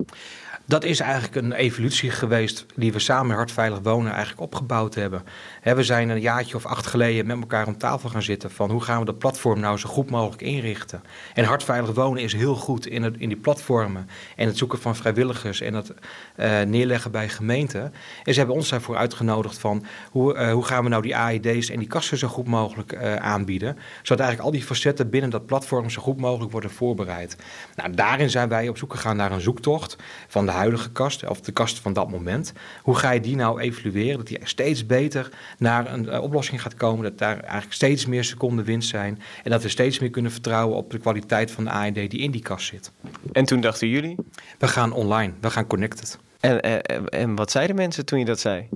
Dat 0.65 0.83
is 0.83 0.99
eigenlijk 0.99 1.35
een 1.35 1.51
evolutie 1.51 2.11
geweest 2.11 2.65
die 2.75 2.93
we 2.93 2.99
samen 2.99 3.35
Hartveilig 3.35 3.79
Wonen 3.83 4.11
eigenlijk 4.11 4.41
opgebouwd 4.41 4.95
hebben. 4.95 5.23
We 5.63 5.83
zijn 5.83 6.09
een 6.09 6.21
jaartje 6.21 6.55
of 6.55 6.65
acht 6.65 6.85
geleden 6.85 7.25
met 7.25 7.39
elkaar 7.39 7.67
om 7.67 7.77
tafel 7.77 8.09
gaan 8.09 8.21
zitten 8.21 8.51
van 8.51 8.71
hoe 8.71 8.81
gaan 8.81 8.99
we 8.99 9.05
dat 9.05 9.17
platform 9.17 9.59
nou 9.59 9.77
zo 9.77 9.89
goed 9.89 10.09
mogelijk 10.09 10.41
inrichten. 10.41 11.03
En 11.33 11.45
Hartveilig 11.45 11.91
Wonen 11.91 12.23
is 12.23 12.33
heel 12.33 12.55
goed 12.55 12.87
in, 12.87 13.03
het, 13.03 13.15
in 13.17 13.29
die 13.29 13.37
platformen 13.37 14.09
en 14.35 14.47
het 14.47 14.57
zoeken 14.57 14.79
van 14.79 14.95
vrijwilligers 14.95 15.61
en 15.61 15.73
het 15.73 15.93
uh, 16.35 16.61
neerleggen 16.61 17.11
bij 17.11 17.29
gemeenten. 17.29 17.93
En 18.23 18.33
ze 18.33 18.39
hebben 18.39 18.55
ons 18.55 18.69
daarvoor 18.69 18.97
uitgenodigd 18.97 19.57
van 19.57 19.85
hoe, 20.11 20.35
uh, 20.35 20.51
hoe 20.51 20.65
gaan 20.65 20.83
we 20.83 20.89
nou 20.89 21.01
die 21.01 21.15
AID's 21.15 21.69
en 21.69 21.79
die 21.79 21.87
kassen 21.87 22.17
zo 22.17 22.27
goed 22.27 22.47
mogelijk 22.47 22.93
uh, 22.93 23.15
aanbieden. 23.15 23.77
Zodat 24.01 24.25
eigenlijk 24.25 24.41
al 24.41 24.59
die 24.59 24.67
facetten 24.67 25.09
binnen 25.09 25.29
dat 25.29 25.45
platform 25.45 25.89
zo 25.89 26.01
goed 26.01 26.19
mogelijk 26.19 26.51
worden 26.51 26.71
voorbereid. 26.71 27.35
Nou, 27.75 27.93
daarin 27.93 28.29
zijn 28.29 28.49
wij 28.49 28.69
op 28.69 28.77
zoek 28.77 28.93
gegaan 28.93 29.15
naar 29.15 29.31
een 29.31 29.41
zoektocht 29.41 29.95
van 30.27 30.45
de 30.45 30.51
huidige 30.53 30.91
kast, 30.91 31.29
of 31.29 31.41
de 31.41 31.51
kast 31.51 31.79
van 31.79 31.93
dat 31.93 32.09
moment. 32.09 32.53
Hoe 32.81 32.95
ga 32.95 33.11
je 33.11 33.19
die 33.19 33.35
nou 33.35 33.59
evalueren, 33.59 34.17
dat 34.17 34.27
die 34.27 34.39
steeds 34.43 34.85
beter 34.85 35.29
naar 35.57 35.93
een 35.93 36.05
uh, 36.05 36.21
oplossing 36.21 36.61
gaat 36.61 36.73
komen, 36.73 37.03
dat 37.03 37.17
daar 37.17 37.39
eigenlijk 37.39 37.73
steeds 37.73 38.05
meer 38.05 38.23
seconden 38.23 38.65
winst 38.65 38.89
zijn 38.89 39.21
en 39.43 39.51
dat 39.51 39.61
we 39.61 39.69
steeds 39.69 39.99
meer 39.99 40.09
kunnen 40.09 40.31
vertrouwen 40.31 40.77
op 40.77 40.91
de 40.91 40.97
kwaliteit 40.97 41.51
van 41.51 41.63
de 41.63 41.69
AED 41.69 41.93
die 41.93 42.19
in 42.19 42.31
die 42.31 42.41
kast 42.41 42.65
zit. 42.67 42.91
En 43.31 43.45
toen 43.45 43.61
dachten 43.61 43.87
jullie? 43.87 44.15
We 44.57 44.67
gaan 44.67 44.91
online, 44.91 45.33
we 45.41 45.49
gaan 45.49 45.67
connected. 45.67 46.19
En, 46.39 46.61
en, 46.61 47.09
en 47.09 47.35
wat 47.35 47.51
zeiden 47.51 47.75
mensen 47.75 48.05
toen 48.05 48.19
je 48.19 48.25
dat 48.25 48.39
zei? 48.39 48.69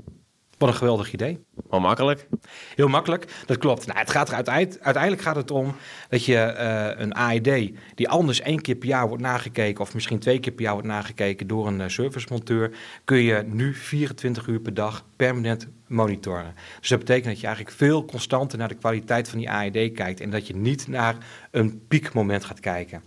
Wat 0.57 0.69
een 0.69 0.75
geweldig 0.75 1.13
idee. 1.13 1.45
Wel 1.69 1.79
makkelijk. 1.79 2.27
Heel 2.75 2.87
makkelijk, 2.87 3.43
dat 3.45 3.57
klopt. 3.57 3.87
Nou, 3.87 3.99
het 3.99 4.09
gaat 4.09 4.27
er 4.27 4.35
uiteindelijk, 4.35 4.83
uiteindelijk 4.83 5.23
gaat 5.23 5.35
het 5.35 5.51
om 5.51 5.75
dat 6.09 6.25
je 6.25 6.55
uh, 6.57 7.01
een 7.01 7.13
AED 7.13 7.71
die 7.95 8.09
anders 8.09 8.41
één 8.41 8.61
keer 8.61 8.75
per 8.75 8.87
jaar 8.87 9.07
wordt 9.07 9.23
nagekeken 9.23 9.81
of 9.81 9.93
misschien 9.93 10.19
twee 10.19 10.39
keer 10.39 10.53
per 10.53 10.63
jaar 10.63 10.73
wordt 10.73 10.87
nagekeken 10.87 11.47
door 11.47 11.67
een 11.67 11.79
uh, 11.79 11.87
servicemonteur, 11.87 12.71
kun 13.03 13.17
je 13.17 13.43
nu 13.45 13.73
24 13.73 14.47
uur 14.47 14.59
per 14.59 14.73
dag 14.73 15.05
permanent 15.15 15.67
monitoren. 15.87 16.53
Dus 16.79 16.89
dat 16.89 16.99
betekent 16.99 17.25
dat 17.25 17.39
je 17.39 17.45
eigenlijk 17.45 17.75
veel 17.75 18.05
constanter 18.05 18.57
naar 18.57 18.67
de 18.67 18.75
kwaliteit 18.75 19.29
van 19.29 19.37
die 19.37 19.49
AED 19.49 19.91
kijkt 19.91 20.19
en 20.19 20.29
dat 20.29 20.47
je 20.47 20.55
niet 20.55 20.87
naar 20.87 21.15
een 21.51 21.81
piekmoment 21.87 22.45
gaat 22.45 22.59
kijken. 22.59 23.03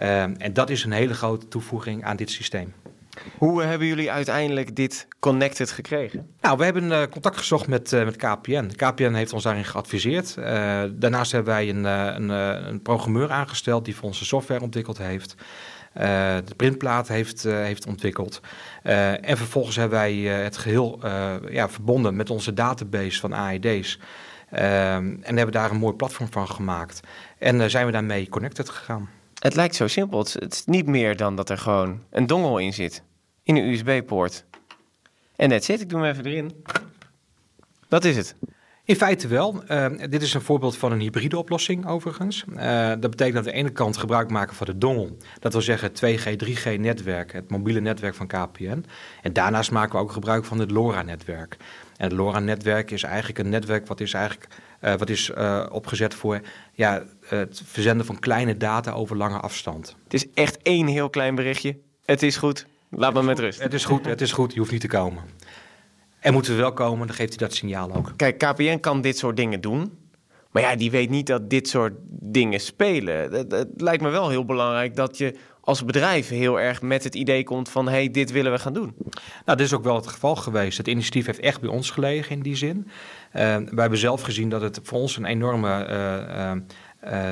Uh, 0.00 0.22
en 0.22 0.52
dat 0.52 0.70
is 0.70 0.84
een 0.84 0.92
hele 0.92 1.14
grote 1.14 1.48
toevoeging 1.48 2.04
aan 2.04 2.16
dit 2.16 2.30
systeem. 2.30 2.72
Hoe 3.38 3.62
hebben 3.62 3.86
jullie 3.86 4.10
uiteindelijk 4.10 4.76
dit 4.76 5.08
connected 5.18 5.70
gekregen? 5.70 6.34
Nou, 6.40 6.58
we 6.58 6.64
hebben 6.64 6.84
uh, 6.84 7.02
contact 7.10 7.36
gezocht 7.36 7.66
met, 7.66 7.92
uh, 7.92 8.04
met 8.04 8.16
KPN. 8.16 8.66
KPN 8.76 9.12
heeft 9.12 9.32
ons 9.32 9.42
daarin 9.42 9.64
geadviseerd. 9.64 10.36
Uh, 10.38 10.82
daarnaast 10.92 11.32
hebben 11.32 11.54
wij 11.54 11.68
een, 11.68 11.84
een, 11.84 12.28
een, 12.68 12.82
programmeur 12.82 13.30
aangesteld 13.30 13.84
die 13.84 13.96
voor 13.96 14.04
onze 14.04 14.24
software 14.24 14.62
ontwikkeld 14.62 14.98
heeft. 14.98 15.34
de 16.44 16.54
printplaat 16.56 17.08
heeft, 17.08 17.42
heeft 17.42 17.86
ontwikkeld. 17.86 18.40
en 18.82 19.36
vervolgens 19.36 19.76
hebben 19.76 19.98
wij 19.98 20.14
het 20.14 20.56
geheel 20.56 20.98
ja, 21.50 21.68
verbonden 21.68 22.16
met 22.16 22.30
onze 22.30 22.54
database 22.54 23.20
van 23.20 23.32
AED's. 23.32 23.98
en 24.48 25.22
hebben 25.24 25.52
daar 25.52 25.70
een 25.70 25.76
mooi 25.76 25.94
platform 25.94 26.32
van 26.32 26.48
gemaakt. 26.48 27.00
En 27.38 27.70
zijn 27.70 27.86
we 27.86 27.92
daarmee 27.92 28.28
connected 28.28 28.68
gegaan. 28.68 29.08
Het 29.44 29.54
lijkt 29.54 29.74
zo 29.74 29.86
simpel. 29.86 30.18
Het, 30.18 30.52
is 30.52 30.64
niet 30.64 30.86
meer 30.86 31.16
dan 31.16 31.36
dat 31.36 31.50
er 31.50 31.58
gewoon 31.58 32.02
een 32.10 32.26
dongel 32.26 32.58
in 32.58 32.72
zit. 32.72 33.02
In 33.42 33.56
een 33.56 33.68
USB-poort. 33.68 34.44
En 35.36 35.48
dat 35.48 35.64
zit. 35.64 35.80
Ik 35.80 35.88
doe 35.88 36.00
hem 36.00 36.10
even 36.10 36.26
erin. 36.26 36.64
Dat 37.88 38.04
is 38.04 38.16
het. 38.16 38.36
In 38.86 38.96
feite 38.96 39.28
wel. 39.28 39.62
Uh, 39.68 39.86
dit 40.10 40.22
is 40.22 40.34
een 40.34 40.40
voorbeeld 40.40 40.76
van 40.76 40.92
een 40.92 41.00
hybride 41.00 41.38
oplossing 41.38 41.86
overigens. 41.86 42.44
Uh, 42.56 42.88
dat 42.88 43.10
betekent 43.10 43.34
dat 43.34 43.44
we 43.44 43.50
aan 43.50 43.56
de 43.56 43.62
ene 43.62 43.70
kant 43.70 43.96
gebruik 43.96 44.30
maken 44.30 44.56
van 44.56 44.66
de 44.66 44.78
dongel. 44.78 45.16
Dat 45.40 45.52
wil 45.52 45.62
zeggen 45.62 45.88
het 45.88 46.02
2G, 46.04 46.46
3G 46.46 46.80
netwerk, 46.80 47.32
het 47.32 47.50
mobiele 47.50 47.80
netwerk 47.80 48.14
van 48.14 48.26
KPN. 48.26 48.84
En 49.22 49.32
daarnaast 49.32 49.70
maken 49.70 49.92
we 49.92 50.04
ook 50.04 50.12
gebruik 50.12 50.44
van 50.44 50.58
het 50.58 50.70
LoRa-netwerk. 50.70 51.56
En 51.96 52.08
het 52.08 52.12
LoRa-netwerk 52.12 52.90
is 52.90 53.02
eigenlijk 53.02 53.38
een 53.38 53.48
netwerk 53.48 53.86
wat 53.86 54.00
is, 54.00 54.12
eigenlijk, 54.12 54.48
uh, 54.80 54.94
wat 54.94 55.10
is 55.10 55.32
opgezet 55.70 56.14
voor 56.14 56.40
ja, 56.72 57.02
het 57.26 57.62
verzenden 57.64 58.06
van 58.06 58.18
kleine 58.18 58.56
data 58.56 58.92
over 58.92 59.16
lange 59.16 59.38
afstand. 59.38 59.96
Het 60.04 60.14
is 60.14 60.26
echt 60.34 60.62
één 60.62 60.86
heel 60.86 61.10
klein 61.10 61.34
berichtje. 61.34 61.76
Het 62.04 62.22
is 62.22 62.36
goed. 62.36 62.66
Laat 62.88 63.14
me 63.14 63.22
met 63.22 63.38
rust. 63.38 63.62
Het 63.62 63.74
is 63.74 63.84
goed, 63.84 64.06
het 64.06 64.20
is 64.20 64.32
goed. 64.32 64.52
Je 64.52 64.58
hoeft 64.58 64.72
niet 64.72 64.80
te 64.80 64.88
komen. 64.88 65.22
En 66.24 66.32
moeten 66.32 66.54
we 66.54 66.60
wel 66.60 66.72
komen, 66.72 67.06
dan 67.06 67.16
geeft 67.16 67.38
hij 67.38 67.48
dat 67.48 67.56
signaal 67.56 67.94
ook. 67.94 68.12
Kijk, 68.16 68.38
KPN 68.38 68.80
kan 68.80 69.00
dit 69.00 69.18
soort 69.18 69.36
dingen 69.36 69.60
doen. 69.60 69.98
Maar 70.50 70.62
ja, 70.62 70.76
die 70.76 70.90
weet 70.90 71.10
niet 71.10 71.26
dat 71.26 71.50
dit 71.50 71.68
soort 71.68 71.92
dingen 72.08 72.60
spelen. 72.60 73.32
Het, 73.32 73.66
lijkt 73.76 74.02
me 74.02 74.08
wel 74.08 74.28
heel 74.28 74.44
belangrijk 74.44 74.96
dat 74.96 75.18
je 75.18 75.34
als 75.60 75.84
bedrijf 75.84 76.28
heel 76.28 76.60
erg 76.60 76.82
met 76.82 77.04
het 77.04 77.14
idee 77.14 77.44
komt 77.44 77.68
van... 77.68 77.86
hé, 77.86 77.92
hey, 77.92 78.10
dit 78.10 78.30
willen 78.30 78.52
we 78.52 78.58
gaan 78.58 78.72
doen. 78.72 78.94
Nou, 79.44 79.58
dit 79.58 79.66
is 79.66 79.72
ook 79.72 79.84
wel 79.84 79.94
het 79.94 80.06
geval 80.06 80.36
geweest. 80.36 80.78
Het 80.78 80.88
initiatief 80.88 81.26
heeft 81.26 81.40
echt 81.40 81.60
bij 81.60 81.70
ons 81.70 81.90
gelegen 81.90 82.36
in 82.36 82.42
die 82.42 82.56
zin. 82.56 82.76
Uh, 82.86 82.90
wij 83.32 83.64
hebben 83.74 83.98
zelf 83.98 84.22
gezien 84.22 84.48
dat 84.48 84.60
het 84.60 84.80
voor 84.82 84.98
ons 84.98 85.16
een 85.16 85.24
enorme... 85.24 85.86
Uh, 85.88 86.36
uh, 86.36 86.52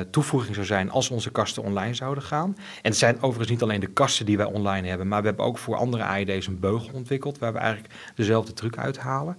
toevoeging 0.09 0.55
zou 0.55 0.65
zijn 0.65 0.91
als 0.91 1.09
onze 1.09 1.31
kasten 1.31 1.63
online 1.63 1.93
zouden 1.93 2.23
gaan. 2.23 2.55
En 2.57 2.89
het 2.89 2.97
zijn 2.97 3.15
overigens 3.21 3.49
niet 3.49 3.61
alleen 3.61 3.79
de 3.79 3.87
kasten 3.87 4.25
die 4.25 4.37
wij 4.37 4.45
online 4.45 4.87
hebben, 4.87 5.07
maar 5.07 5.21
we 5.21 5.27
hebben 5.27 5.45
ook 5.45 5.57
voor 5.57 5.75
andere 5.75 6.03
AID's 6.03 6.47
een 6.47 6.59
beugel 6.59 6.89
ontwikkeld 6.93 7.37
waar 7.37 7.53
we 7.53 7.59
eigenlijk 7.59 7.93
dezelfde 8.15 8.53
truc 8.53 8.77
uithalen. 8.77 9.37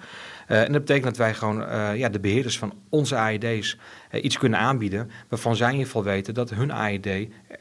Uh, 0.49 0.63
en 0.63 0.73
dat 0.73 0.81
betekent 0.81 1.05
dat 1.05 1.17
wij 1.17 1.35
gewoon 1.35 1.61
uh, 1.61 1.97
ja, 1.97 2.09
de 2.09 2.21
beheerders 2.21 2.59
van 2.59 2.75
onze 2.89 3.17
AID's 3.17 3.79
iets 4.13 4.39
kunnen 4.39 4.59
aanbieden 4.59 5.11
waarvan 5.29 5.57
zij 5.57 5.67
in 5.67 5.73
ieder 5.73 5.87
geval 5.87 6.05
weten 6.05 6.35
dat 6.35 6.51
hun 6.51 6.73
AID 6.73 7.07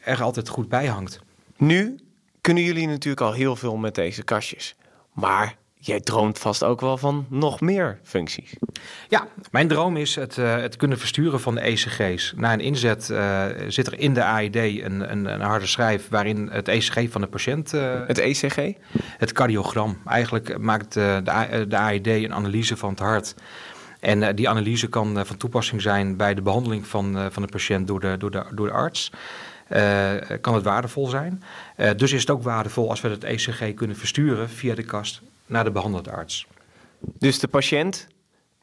er 0.04 0.22
altijd 0.22 0.50
goed 0.50 0.70
bij 0.70 0.86
hangt. 0.86 1.20
Nu 1.58 2.00
kunnen 2.42 2.64
jullie 2.64 2.88
natuurlijk 2.88 3.22
al 3.22 3.34
heel 3.34 3.56
veel 3.56 3.76
met 3.76 3.96
deze 3.96 4.24
kastjes. 4.24 4.76
Maar 5.14 5.56
jij 5.86 6.00
droomt 6.00 6.40
vast 6.40 6.64
ook 6.64 6.82
wel 6.82 6.98
van 6.98 7.26
nog 7.30 7.62
meer 7.62 8.00
functies. 8.04 8.56
Ja, 9.08 9.28
mijn 9.52 9.68
droom 9.68 9.98
is 9.98 10.16
het, 10.16 10.38
uh, 10.38 10.56
het 10.56 10.76
kunnen 10.76 11.00
versturen 11.00 11.40
van 11.40 11.56
de 11.56 11.62
ECG's. 11.62 12.34
Na 12.36 12.54
een 12.54 12.60
inzet 12.60 13.10
uh, 13.12 13.46
zit 13.68 13.88
er 13.88 14.00
in 14.00 14.14
de 14.14 14.24
AED 14.24 14.56
een, 14.56 15.12
een, 15.12 15.26
een, 15.26 15.42
harde 15.42 15.66
schijf 15.66 16.10
waarin 16.10 16.50
het 16.52 16.68
ECG 16.68 17.12
van 17.12 17.22
de 17.22 17.28
patiënt... 17.28 17.74
Uh, 17.74 17.94
het 18.08 18.18
ECG? 18.18 18.74
Het 19.18 19.32
cardiogram. 19.32 19.98
Eigenlijk 20.06 20.58
maakt 20.58 20.94
de, 20.94 21.22
de 21.68 21.78
AED 21.78 22.08
een 22.08 22.34
analyse 22.34 22.78
van 22.78 22.90
het 22.90 23.00
hart. 23.00 23.36
En 24.00 24.36
die 24.36 24.50
analyse 24.50 24.88
kan 24.88 25.26
van 25.26 25.38
toepassing 25.38 25.82
zijn 25.82 26.18
bij 26.18 26.34
de 26.34 26.42
behandeling 26.42 26.88
van, 26.88 27.32
van 27.32 27.42
de 27.44 27.50
patiënt 27.50 27.88
door 27.88 28.00
de, 28.00 28.16
door 28.18 28.32
de, 28.32 28.46
door 28.54 28.68
de 28.68 28.74
arts. 28.74 29.12
Uh, 29.70 30.12
kan 30.42 30.54
het 30.54 30.64
waardevol 30.64 31.08
zijn. 31.08 31.44
Uh, 31.78 31.90
dus 31.96 32.12
is 32.12 32.20
het 32.20 32.30
ook 32.30 32.44
waardevol 32.44 32.90
als 32.90 33.02
we 33.02 33.10
het 33.10 33.24
ECG 33.24 33.74
kunnen 33.74 33.96
versturen 33.96 34.50
via 34.50 34.76
de 34.76 34.84
kast 34.84 35.22
naar 35.46 35.64
de 35.64 35.72
behandelende 35.72 36.12
arts. 36.12 36.48
Dus 37.18 37.40
de 37.40 37.48
patiënt 37.48 38.08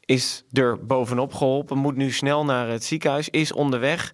is 0.05 0.43
er 0.51 0.85
bovenop 0.85 1.33
geholpen, 1.33 1.77
moet 1.77 1.95
nu 1.95 2.11
snel 2.11 2.45
naar 2.45 2.67
het 2.67 2.83
ziekenhuis, 2.83 3.29
is 3.29 3.51
onderweg. 3.51 4.13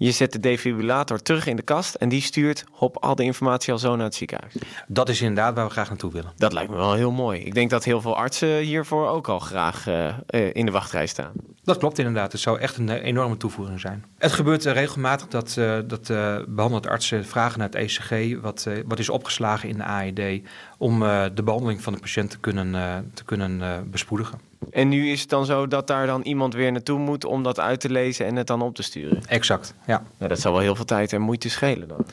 Je 0.00 0.10
zet 0.10 0.32
de 0.32 0.40
defibrillator 0.40 1.22
terug 1.22 1.46
in 1.46 1.56
de 1.56 1.62
kast 1.62 1.94
en 1.94 2.08
die 2.08 2.20
stuurt 2.20 2.64
op 2.78 2.96
al 2.96 3.14
de 3.14 3.22
informatie 3.22 3.72
al 3.72 3.78
zo 3.78 3.96
naar 3.96 4.04
het 4.04 4.14
ziekenhuis. 4.14 4.54
Dat 4.86 5.08
is 5.08 5.20
inderdaad 5.20 5.54
waar 5.54 5.64
we 5.64 5.70
graag 5.70 5.88
naartoe 5.88 6.12
willen. 6.12 6.32
Dat 6.36 6.52
lijkt 6.52 6.70
me 6.70 6.76
wel 6.76 6.94
heel 6.94 7.10
mooi. 7.10 7.40
Ik 7.40 7.54
denk 7.54 7.70
dat 7.70 7.84
heel 7.84 8.00
veel 8.00 8.16
artsen 8.16 8.58
hiervoor 8.58 9.08
ook 9.08 9.28
al 9.28 9.38
graag 9.38 9.86
uh, 9.86 10.14
in 10.52 10.66
de 10.66 10.72
wachtrij 10.72 11.06
staan. 11.06 11.32
Dat 11.62 11.78
klopt 11.78 11.98
inderdaad. 11.98 12.32
Het 12.32 12.40
zou 12.40 12.58
echt 12.58 12.76
een 12.76 12.88
enorme 12.88 13.36
toevoeging 13.36 13.80
zijn. 13.80 14.04
Het 14.18 14.32
gebeurt 14.32 14.66
uh, 14.66 14.72
regelmatig 14.72 15.28
dat, 15.28 15.54
dat 15.86 16.06
behandelende 16.48 16.88
artsen 16.88 17.26
vragen 17.26 17.58
naar 17.58 17.68
het 17.68 17.76
ECG, 17.76 18.40
wat, 18.40 18.66
wat 18.86 18.98
is 18.98 19.08
opgeslagen 19.08 19.68
in 19.68 19.76
de 19.76 19.84
AED, 19.84 20.42
om 20.78 21.00
de 21.34 21.42
behandeling 21.44 21.82
van 21.82 21.92
de 21.92 21.98
patiënt 21.98 22.30
te 22.30 22.38
kunnen, 22.38 22.72
te 23.14 23.24
kunnen 23.24 23.90
bespoedigen. 23.90 24.47
En 24.70 24.88
nu 24.88 25.10
is 25.10 25.20
het 25.20 25.28
dan 25.28 25.46
zo 25.46 25.66
dat 25.66 25.86
daar 25.86 26.06
dan 26.06 26.22
iemand 26.22 26.54
weer 26.54 26.72
naartoe 26.72 26.98
moet 26.98 27.24
om 27.24 27.42
dat 27.42 27.60
uit 27.60 27.80
te 27.80 27.90
lezen 27.90 28.26
en 28.26 28.36
het 28.36 28.46
dan 28.46 28.62
op 28.62 28.74
te 28.74 28.82
sturen? 28.82 29.22
Exact, 29.26 29.74
ja. 29.86 30.02
Nou, 30.18 30.30
dat 30.30 30.40
zal 30.40 30.52
wel 30.52 30.60
heel 30.60 30.74
veel 30.74 30.84
tijd 30.84 31.12
en 31.12 31.20
moeite 31.20 31.50
schelen 31.50 31.88
dan. 31.88 32.06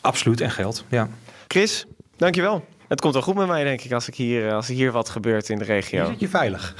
Absoluut, 0.00 0.40
en 0.40 0.50
geld, 0.50 0.84
ja. 0.88 1.08
Chris, 1.48 1.86
dankjewel. 2.16 2.64
Het 2.88 3.00
komt 3.00 3.14
wel 3.14 3.22
goed 3.22 3.34
met 3.34 3.46
mij, 3.46 3.64
denk 3.64 3.80
ik, 3.80 3.92
als, 3.92 4.08
ik 4.08 4.14
hier, 4.14 4.52
als 4.52 4.68
er 4.68 4.74
hier 4.74 4.92
wat 4.92 5.08
gebeurt 5.08 5.48
in 5.48 5.58
de 5.58 5.64
regio. 5.64 5.98
Hier 5.98 6.10
zit 6.10 6.20
je 6.20 6.28
veilig. 6.28 6.74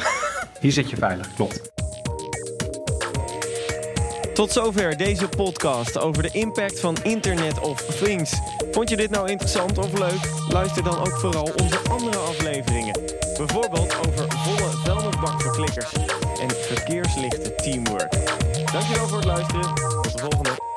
hier 0.61 0.73
zit 0.73 0.91
je 0.91 0.97
veilig, 0.97 1.35
klopt. 1.35 1.71
Tot 4.35 4.53
zover 4.53 4.97
deze 4.97 5.29
podcast 5.29 5.99
over 5.99 6.23
de 6.23 6.31
impact 6.33 6.81
van 6.81 6.97
Internet 7.03 7.61
of 7.61 7.83
Things. 7.83 8.39
Vond 8.71 8.91
je 8.91 8.97
dit 8.97 9.11
nou 9.11 9.31
interessant 9.31 9.79
of 9.79 9.99
leuk? 9.99 10.21
Luister 10.49 10.83
dan 10.83 10.99
ook 10.99 11.19
vooral 11.19 11.51
onze 11.63 11.79
andere 11.91 12.17
afleveringen. 12.17 13.01
Bijvoorbeeld 13.37 13.97
over 14.07 14.20
volle 15.21 15.33
vuilnisbakverklikkers 15.33 15.93
en 16.41 16.51
verkeerslichten 16.51 17.57
teamwork. 17.57 18.13
Dankjewel 18.73 19.09
voor 19.09 19.17
het 19.17 19.27
luisteren. 19.27 19.75
Tot 19.75 20.13
de 20.13 20.19
volgende 20.19 20.70